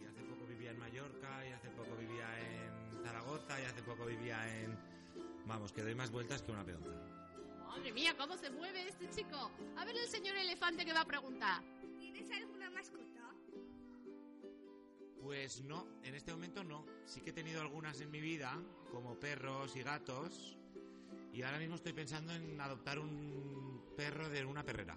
y 0.01 0.05
hace 0.05 0.23
poco 0.23 0.47
vivía 0.47 0.71
en 0.71 0.79
Mallorca, 0.79 1.47
y 1.47 1.53
hace 1.53 1.69
poco 1.71 1.97
vivía 1.97 2.41
en 2.41 3.05
Zaragoza, 3.05 3.61
y 3.61 3.65
hace 3.65 3.83
poco 3.83 4.07
vivía 4.07 4.61
en... 4.61 4.77
Vamos, 5.47 5.73
que 5.73 5.83
doy 5.83 5.95
más 5.95 6.11
vueltas 6.11 6.43
que 6.43 6.53
una 6.53 6.65
peonza. 6.65 6.91
Madre 7.67 7.93
mía, 7.93 8.15
cómo 8.17 8.37
se 8.37 8.51
mueve 8.51 8.89
este 8.89 9.09
chico. 9.11 9.51
A 9.77 9.85
ver 9.85 9.97
el 9.97 10.09
señor 10.09 10.37
elefante 10.37 10.85
que 10.85 10.93
va 10.93 11.01
a 11.03 11.07
preguntar. 11.07 11.63
¿Tienes 11.99 12.31
alguna 12.31 12.71
mascota? 12.71 13.32
Pues 15.23 15.63
no, 15.63 15.87
en 16.03 16.15
este 16.15 16.33
momento 16.33 16.65
no. 16.65 16.85
Sí 17.05 17.21
que 17.21 17.31
he 17.31 17.33
tenido 17.33 17.61
algunas 17.61 18.01
en 18.01 18.11
mi 18.11 18.21
vida, 18.21 18.61
como 18.91 19.19
perros 19.19 19.75
y 19.77 19.83
gatos, 19.83 20.59
y 21.33 21.43
ahora 21.43 21.59
mismo 21.59 21.77
estoy 21.77 21.93
pensando 21.93 22.33
en 22.33 22.61
adoptar 22.61 22.99
un 22.99 23.85
perro 23.97 24.29
de 24.29 24.45
una 24.45 24.65
perrera. 24.65 24.97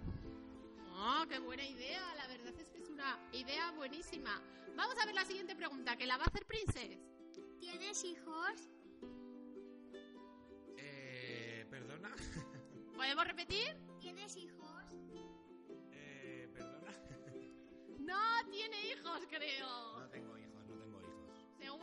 ¡Oh, 0.98 1.24
qué 1.28 1.38
buena 1.38 1.64
idea! 1.64 2.14
La 2.16 2.26
verdad 2.26 2.52
es 2.58 2.68
que 2.70 2.78
es 2.78 2.88
una 2.88 3.18
idea 3.32 3.70
buenísima. 3.72 4.42
Vamos 4.76 4.96
a 5.00 5.06
ver 5.06 5.14
la 5.14 5.24
siguiente 5.24 5.54
pregunta, 5.54 5.96
que 5.96 6.06
la 6.06 6.16
va 6.16 6.24
a 6.24 6.26
hacer 6.26 6.44
Princess. 6.44 6.98
¿Tienes 7.60 8.04
hijos? 8.04 8.68
Eh, 10.76 11.66
¿Podemos 12.96 13.26
repetir? 13.26 13.76
¿Tienes 14.00 14.36
hijos? 14.36 14.84
Eh, 15.92 16.48
perdona. 16.52 16.92
No 18.00 18.50
tiene 18.50 18.92
hijos, 18.92 19.20
creo. 19.28 19.95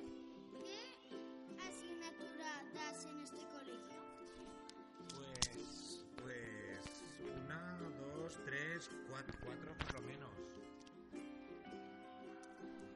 ¿Qué 1.09 1.57
asignatura 1.67 2.63
das 2.75 3.07
en 3.07 3.21
este 3.23 3.47
colegio? 3.47 3.97
Pues, 5.15 6.05
pues, 6.23 6.81
una, 7.47 7.79
dos, 7.81 8.39
tres, 8.45 8.91
cuatro, 9.09 9.39
cuatro 9.43 9.75
por 9.79 9.95
lo 9.95 10.01
menos. 10.03 10.35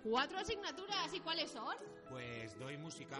Cuatro 0.05 0.39
asignaturas, 0.41 1.15
¿y 1.15 1.21
cuáles 1.21 1.51
son? 1.53 1.75
Pues 2.11 2.59
doy 2.59 2.77
música 2.77 3.17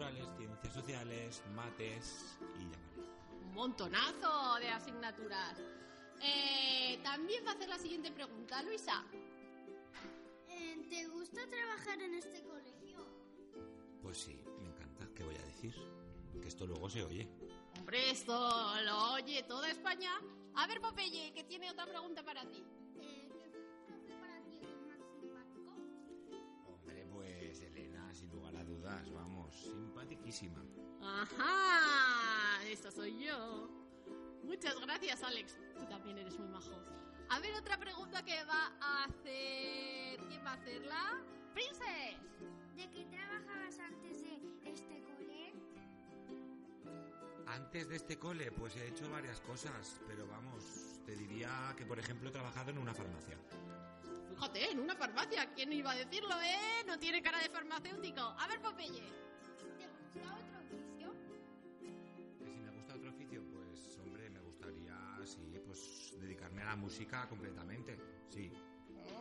naturales, 0.00 0.28
ciencias 0.36 0.74
sociales, 0.74 1.42
mates 1.54 2.38
y 2.58 2.70
ya 2.70 2.78
vale. 2.78 3.44
Un 3.44 3.52
montonazo 3.52 4.54
de 4.58 4.68
asignaturas. 4.68 5.58
Eh, 6.22 6.98
también 7.02 7.44
va 7.46 7.50
a 7.50 7.54
hacer 7.54 7.68
la 7.68 7.78
siguiente 7.78 8.10
pregunta, 8.10 8.62
Luisa. 8.62 9.04
Eh, 10.48 10.86
¿Te 10.88 11.06
gusta 11.08 11.40
trabajar 11.48 12.00
en 12.00 12.14
este 12.14 12.42
colegio? 12.42 13.06
Pues 14.02 14.18
sí, 14.18 14.42
me 14.62 14.68
encanta. 14.68 15.06
¿Qué 15.14 15.22
voy 15.24 15.36
a 15.36 15.42
decir? 15.42 15.74
Que 16.40 16.48
esto 16.48 16.66
luego 16.66 16.88
se 16.88 17.02
oye. 17.02 17.28
Hombre, 17.78 18.10
esto 18.10 18.32
lo 18.84 19.12
oye 19.12 19.42
toda 19.42 19.70
España. 19.70 20.12
A 20.54 20.66
ver, 20.66 20.80
Popeye, 20.80 21.32
que 21.34 21.44
tiene 21.44 21.70
otra 21.70 21.86
pregunta 21.86 22.22
para 22.22 22.42
ti. 22.48 22.64
Sin 28.30 28.38
lugar 28.38 28.56
a 28.56 28.64
dudas, 28.64 29.12
vamos, 29.12 29.54
simpaticísima. 29.54 30.62
Ajá, 31.02 32.64
esta 32.66 32.90
soy 32.90 33.24
yo. 33.24 33.68
Muchas 34.44 34.78
gracias, 34.80 35.22
Alex. 35.22 35.56
Tú 35.78 35.86
también 35.86 36.18
eres 36.18 36.38
muy 36.38 36.48
majo. 36.48 36.82
A 37.28 37.38
ver, 37.40 37.54
otra 37.54 37.78
pregunta 37.78 38.24
que 38.24 38.44
va 38.44 38.72
a 38.80 39.04
hacer. 39.04 40.20
¿Quién 40.28 40.44
va 40.44 40.50
a 40.50 40.54
hacerla? 40.54 41.22
¡Princess! 41.54 42.18
¿De 42.76 42.90
qué 42.90 43.04
trabajabas 43.06 43.78
antes 43.78 44.22
de 44.22 44.70
este 44.70 45.02
cole? 45.02 45.54
Antes 47.46 47.88
de 47.88 47.96
este 47.96 48.18
cole, 48.18 48.52
pues 48.52 48.76
he 48.76 48.88
hecho 48.88 49.10
varias 49.10 49.40
cosas, 49.40 50.00
pero 50.06 50.26
vamos, 50.26 51.00
te 51.04 51.16
diría 51.16 51.74
que, 51.76 51.84
por 51.84 51.98
ejemplo, 51.98 52.28
he 52.28 52.32
trabajado 52.32 52.70
en 52.70 52.78
una 52.78 52.94
farmacia. 52.94 53.36
Fíjate, 54.40 54.70
en 54.70 54.80
una 54.80 54.96
farmacia. 54.96 55.52
¿Quién 55.54 55.70
iba 55.70 55.90
a 55.90 55.94
decirlo, 55.96 56.30
eh? 56.40 56.82
No 56.86 56.98
tiene 56.98 57.20
cara 57.20 57.40
de 57.40 57.50
farmacéutico. 57.50 58.20
A 58.22 58.46
ver, 58.48 58.58
Popeye. 58.62 59.02
¿Te 60.14 60.20
gusta 60.20 60.32
otro 60.34 60.58
oficio? 60.64 61.14
Que 62.38 62.46
si 62.46 62.56
me 62.58 62.70
gusta 62.70 62.94
otro 62.94 63.10
oficio, 63.10 63.42
pues, 63.52 63.98
hombre, 63.98 64.30
me 64.30 64.40
gustaría, 64.40 64.96
sí, 65.26 65.60
pues, 65.66 66.14
dedicarme 66.18 66.62
a 66.62 66.66
la 66.66 66.76
música 66.76 67.28
completamente. 67.28 67.98
Sí, 68.30 68.50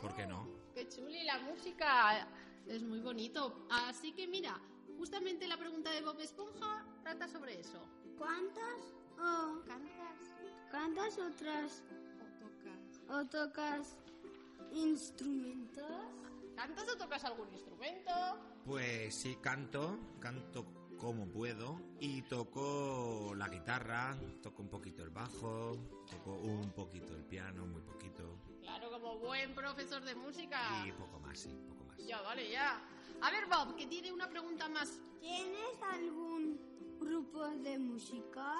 ¿por 0.01 0.15
qué 0.15 0.25
no? 0.25 0.47
Qué 0.73 0.87
chuli 0.87 1.23
la 1.25 1.39
música. 1.39 2.25
Es 2.65 2.81
muy 2.81 3.01
bonito. 3.01 3.67
Así 3.69 4.13
que 4.13 4.25
mira, 4.25 4.57
justamente 4.97 5.47
la 5.49 5.57
pregunta 5.57 5.91
de 5.91 6.01
Bob 6.01 6.17
Esponja 6.21 6.85
trata 7.03 7.27
sobre 7.27 7.59
eso. 7.59 7.85
¿Cuántas 8.17 8.93
o 9.17 9.61
¿Cantas? 9.65 10.71
cantas 10.71 11.17
otras 11.17 11.83
¿O 13.09 13.25
tocas? 13.25 13.25
o 13.25 13.25
tocas 13.25 13.97
instrumentos? 14.73 15.85
¿Cantas 16.55 16.89
o 16.89 16.97
tocas 16.97 17.23
algún 17.23 17.51
instrumento? 17.53 18.11
Pues 18.65 19.15
sí, 19.15 19.37
canto, 19.41 19.97
canto 20.19 20.65
como 20.97 21.25
puedo 21.29 21.79
y 21.99 22.21
toco 22.23 23.33
la 23.35 23.47
guitarra, 23.47 24.17
toco 24.43 24.61
un 24.63 24.69
poquito 24.69 25.01
el 25.03 25.09
bajo, 25.09 25.77
toco 26.09 26.33
un 26.33 26.71
poquito 26.73 27.15
el 27.15 27.23
piano, 27.23 27.65
muy 27.65 27.81
poquito 27.81 28.37
Claro, 28.61 28.91
como 28.91 29.17
buen 29.19 29.55
profesor 29.55 30.03
de 30.03 30.13
música. 30.15 30.59
y 30.85 30.91
poco 30.91 31.19
más, 31.21 31.39
sí, 31.39 31.49
poco 31.69 31.85
más. 31.85 31.97
Ya, 32.05 32.21
vale, 32.21 32.49
ya. 32.51 32.81
A 33.21 33.31
ver, 33.31 33.45
Bob, 33.47 33.75
que 33.75 33.87
tiene 33.87 34.11
una 34.11 34.29
pregunta 34.29 34.67
más. 34.69 34.99
¿Tienes 35.19 35.81
algún 35.93 36.59
grupo 36.99 37.47
de 37.47 37.79
música? 37.79 38.53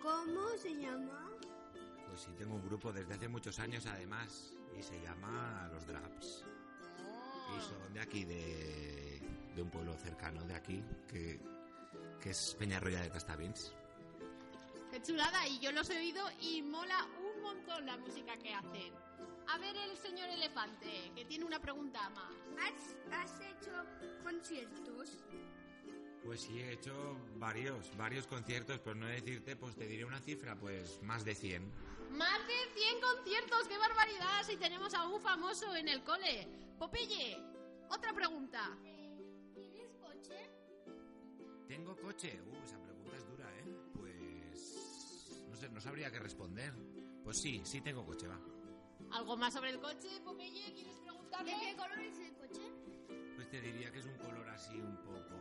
¿Cómo 0.00 0.48
se 0.56 0.74
llama? 0.76 1.30
Pues 2.08 2.20
sí, 2.22 2.30
tengo 2.38 2.54
un 2.54 2.62
grupo 2.64 2.92
desde 2.92 3.14
hace 3.14 3.28
muchos 3.28 3.58
años 3.58 3.86
además 3.86 4.54
y 4.78 4.82
se 4.82 5.00
llama 5.00 5.68
Los 5.72 5.86
Draps. 5.86 6.44
Y 7.56 7.60
son 7.60 7.92
de 7.92 8.00
aquí, 8.00 8.24
de, 8.24 9.20
de 9.54 9.62
un 9.62 9.70
pueblo 9.70 9.96
cercano 9.96 10.44
de 10.44 10.54
aquí, 10.54 10.82
que, 11.08 11.40
que 12.20 12.30
es 12.30 12.56
Peñarroya 12.58 13.00
de 13.02 13.10
Castavins. 13.10 13.74
Qué 14.90 15.00
chulada, 15.02 15.46
y 15.48 15.58
yo 15.60 15.70
los 15.72 15.88
he 15.90 15.98
oído 15.98 16.24
y 16.40 16.62
mola 16.62 17.06
un 17.18 17.42
montón 17.42 17.86
la 17.86 17.96
música 17.96 18.36
que 18.38 18.52
hacen. 18.52 18.92
A 19.48 19.58
ver 19.58 19.76
el 19.76 19.96
señor 19.96 20.28
elefante, 20.28 21.12
que 21.14 21.24
tiene 21.24 21.44
una 21.44 21.60
pregunta 21.60 22.08
más. 22.10 22.34
¿Has, 22.58 22.96
has 23.12 23.40
hecho 23.40 23.72
conciertos? 24.22 25.24
Pues 26.24 26.42
sí, 26.42 26.60
he 26.60 26.72
hecho 26.72 27.16
varios, 27.36 27.96
varios 27.96 28.26
conciertos, 28.26 28.78
pero 28.80 28.94
no 28.94 29.06
decirte, 29.06 29.56
pues 29.56 29.74
te 29.74 29.86
diré 29.86 30.04
una 30.04 30.20
cifra, 30.20 30.54
pues 30.56 31.00
más 31.02 31.24
de 31.24 31.34
100. 31.34 31.72
Más 32.10 32.46
de 32.46 32.80
100 32.80 33.00
conciertos, 33.00 33.68
qué 33.68 33.78
barbaridad, 33.78 34.42
si 34.44 34.56
tenemos 34.56 34.92
a 34.94 35.06
un 35.06 35.20
famoso 35.20 35.74
en 35.76 35.88
el 35.88 36.02
cole. 36.02 36.48
Popeye, 36.78 37.36
otra 37.88 38.12
pregunta. 38.12 38.76
¿Tienes 39.54 39.94
coche? 39.96 40.50
¿Tengo 41.68 41.96
coche? 41.96 42.40
Uh, 42.42 42.64
esa 42.64 42.78
pregunta 42.80 43.16
es 43.16 43.26
dura, 43.28 43.58
¿eh? 43.58 43.64
Pues... 43.94 45.46
No 45.48 45.56
sé, 45.56 45.68
no 45.68 45.80
sabría 45.80 46.10
qué 46.10 46.18
responder. 46.18 46.74
Pues 47.22 47.40
sí, 47.40 47.60
sí 47.64 47.80
tengo 47.80 48.04
coche, 48.04 48.26
va. 48.26 48.38
¿Algo 49.12 49.36
más 49.36 49.54
sobre 49.54 49.70
el 49.70 49.80
coche, 49.80 50.20
Popeye? 50.24 50.72
¿Quieres 50.72 50.96
preguntarme? 50.96 51.52
¿De 51.52 51.60
qué 51.60 51.76
color 51.76 52.00
es 52.00 52.18
el 52.18 52.34
coche? 52.36 52.72
Pues 53.36 53.50
te 53.50 53.60
diría 53.60 53.92
que 53.92 53.98
es 54.00 54.06
un 54.06 54.18
color 54.18 54.48
así 54.48 54.80
un 54.80 54.96
poco... 54.96 55.36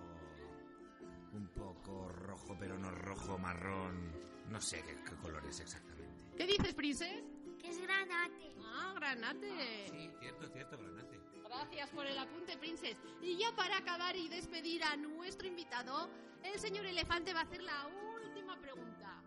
Un 1.31 1.47
poco 1.49 2.09
rojo, 2.09 2.55
pero 2.59 2.77
no 2.77 2.91
rojo, 2.91 3.37
marrón... 3.37 4.29
No 4.49 4.59
sé 4.61 4.81
qué, 4.83 4.95
qué 5.03 5.15
color 5.17 5.45
es 5.45 5.59
exactamente. 5.59 5.98
¿Qué 6.39 6.47
dices, 6.47 6.73
Princess? 6.73 7.21
Que 7.61 7.67
es 7.67 7.81
granate. 7.81 8.55
Ah, 8.63 8.93
granate. 8.95 9.89
Sí, 9.91 10.09
cierto, 10.21 10.47
cierto, 10.47 10.77
granate. 10.77 11.19
Gracias 11.43 11.89
por 11.89 12.05
el 12.05 12.17
apunte, 12.17 12.57
Princess. 12.57 12.97
Y 13.21 13.35
ya 13.37 13.53
para 13.57 13.79
acabar 13.79 14.15
y 14.15 14.29
despedir 14.29 14.81
a 14.85 14.95
nuestro 14.95 15.47
invitado, 15.47 16.09
el 16.41 16.57
señor 16.57 16.85
elefante 16.85 17.33
va 17.33 17.41
a 17.41 17.43
hacer 17.43 17.61
la 17.61 17.89
última 18.23 18.57
pregunta. 18.61 19.21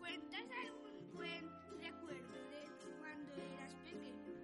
¿Cuentas 0.00 0.42
algún 0.66 1.12
buen 1.14 1.48
recuerdo 1.80 2.32
de 2.50 2.90
cuando 2.98 3.34
eras 3.34 3.74
pequeño? 3.76 4.34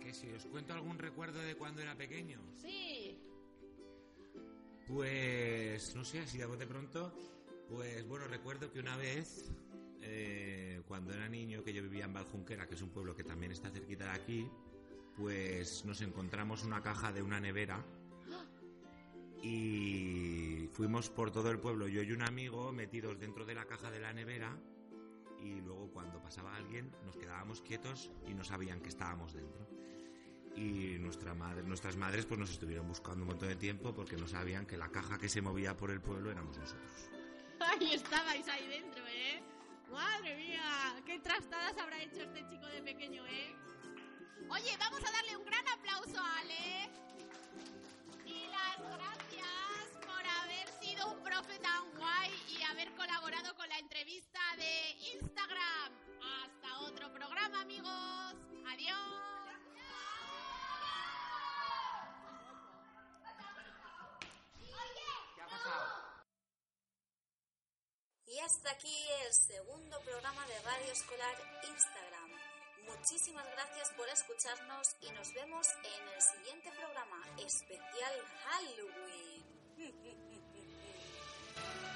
Que 0.00 0.14
si 0.14 0.30
os 0.30 0.46
cuento 0.46 0.72
algún 0.72 1.00
recuerdo 1.00 1.40
de 1.40 1.56
cuando 1.56 1.82
era 1.82 1.96
pequeño. 1.96 2.40
Sí. 2.54 3.18
Pues 4.86 5.96
no 5.96 6.04
sé, 6.04 6.20
así 6.20 6.38
de 6.38 6.46
bote 6.46 6.64
pronto. 6.64 7.12
Pues 7.68 8.06
bueno, 8.06 8.28
recuerdo 8.28 8.70
que 8.70 8.78
una 8.78 8.96
vez, 8.96 9.50
eh, 10.08 10.82
cuando 10.86 11.12
era 11.12 11.28
niño, 11.28 11.64
que 11.64 11.72
yo 11.72 11.82
vivía 11.82 12.04
en 12.04 12.12
Valjunquera, 12.12 12.68
que 12.68 12.74
es 12.74 12.82
un 12.82 12.90
pueblo 12.90 13.14
que 13.14 13.24
también 13.24 13.50
está 13.50 13.70
cerquita 13.70 14.04
de 14.04 14.10
aquí, 14.10 14.50
pues 15.16 15.84
nos 15.84 16.00
encontramos 16.00 16.62
una 16.64 16.80
caja 16.80 17.12
de 17.12 17.22
una 17.22 17.40
nevera 17.40 17.84
y 19.42 20.68
fuimos 20.72 21.10
por 21.10 21.30
todo 21.30 21.50
el 21.50 21.58
pueblo, 21.58 21.88
yo 21.88 22.02
y 22.02 22.12
un 22.12 22.22
amigo, 22.22 22.72
metidos 22.72 23.18
dentro 23.18 23.44
de 23.44 23.54
la 23.54 23.64
caja 23.64 23.90
de 23.90 24.00
la 24.00 24.12
nevera 24.12 24.56
y 25.42 25.60
luego 25.60 25.90
cuando 25.90 26.22
pasaba 26.22 26.54
alguien 26.56 26.90
nos 27.04 27.16
quedábamos 27.16 27.60
quietos 27.60 28.10
y 28.26 28.34
no 28.34 28.44
sabían 28.44 28.80
que 28.80 28.88
estábamos 28.88 29.34
dentro. 29.34 29.66
Y 30.54 30.98
nuestra 30.98 31.34
madre, 31.34 31.62
nuestras 31.64 31.96
madres 31.96 32.24
pues 32.24 32.40
nos 32.40 32.50
estuvieron 32.50 32.88
buscando 32.88 33.22
un 33.22 33.28
montón 33.28 33.48
de 33.48 33.56
tiempo 33.56 33.94
porque 33.94 34.16
no 34.16 34.26
sabían 34.26 34.66
que 34.66 34.76
la 34.76 34.88
caja 34.88 35.18
que 35.18 35.28
se 35.28 35.42
movía 35.42 35.76
por 35.76 35.90
el 35.90 36.00
pueblo 36.00 36.30
éramos 36.30 36.56
nosotros. 36.58 37.10
Ahí 37.60 37.94
estabais 37.94 38.46
ahí 38.48 38.66
dentro, 38.68 39.02
¿eh? 39.06 39.42
Madre 39.90 40.36
mía, 40.36 41.02
qué 41.04 41.18
trastadas 41.20 41.76
habrá 41.78 42.02
hecho 42.02 42.22
este 42.22 42.46
chico 42.48 42.66
de 42.66 42.82
pequeño, 42.82 43.24
¿eh? 43.26 43.54
Oye, 44.48 44.76
vamos 44.78 45.00
a 45.04 45.12
darle 45.12 45.36
un 45.36 45.44
gran 45.44 45.66
aplauso 45.68 46.20
a 46.20 46.38
Ale. 46.38 46.90
Y 48.24 48.46
las 48.48 48.78
gracias 48.78 50.04
por 50.04 50.26
haber 50.26 50.68
sido 50.80 51.12
un 51.12 51.22
profe 51.22 51.58
tan 51.60 51.90
guay 51.96 52.30
y 52.48 52.62
haber 52.62 52.92
colaborado 52.94 53.54
con 53.54 53.68
la 53.68 53.78
entrevista 53.78 54.40
de 54.56 54.90
Instagram. 55.14 55.92
Hasta 56.42 56.78
otro 56.80 57.12
programa, 57.12 57.60
amigos. 57.60 58.34
Adiós. 58.66 59.25
Hasta 68.46 68.70
aquí 68.70 68.96
el 69.26 69.34
segundo 69.34 70.00
programa 70.02 70.46
de 70.46 70.54
Radio 70.60 70.92
Escolar 70.92 71.34
Instagram. 71.68 72.30
Muchísimas 72.86 73.44
gracias 73.50 73.90
por 73.96 74.08
escucharnos 74.08 74.86
y 75.00 75.10
nos 75.10 75.34
vemos 75.34 75.66
en 75.82 76.08
el 76.14 76.22
siguiente 76.22 76.70
programa 76.70 77.26
especial 77.38 78.14
Halloween. 78.44 79.42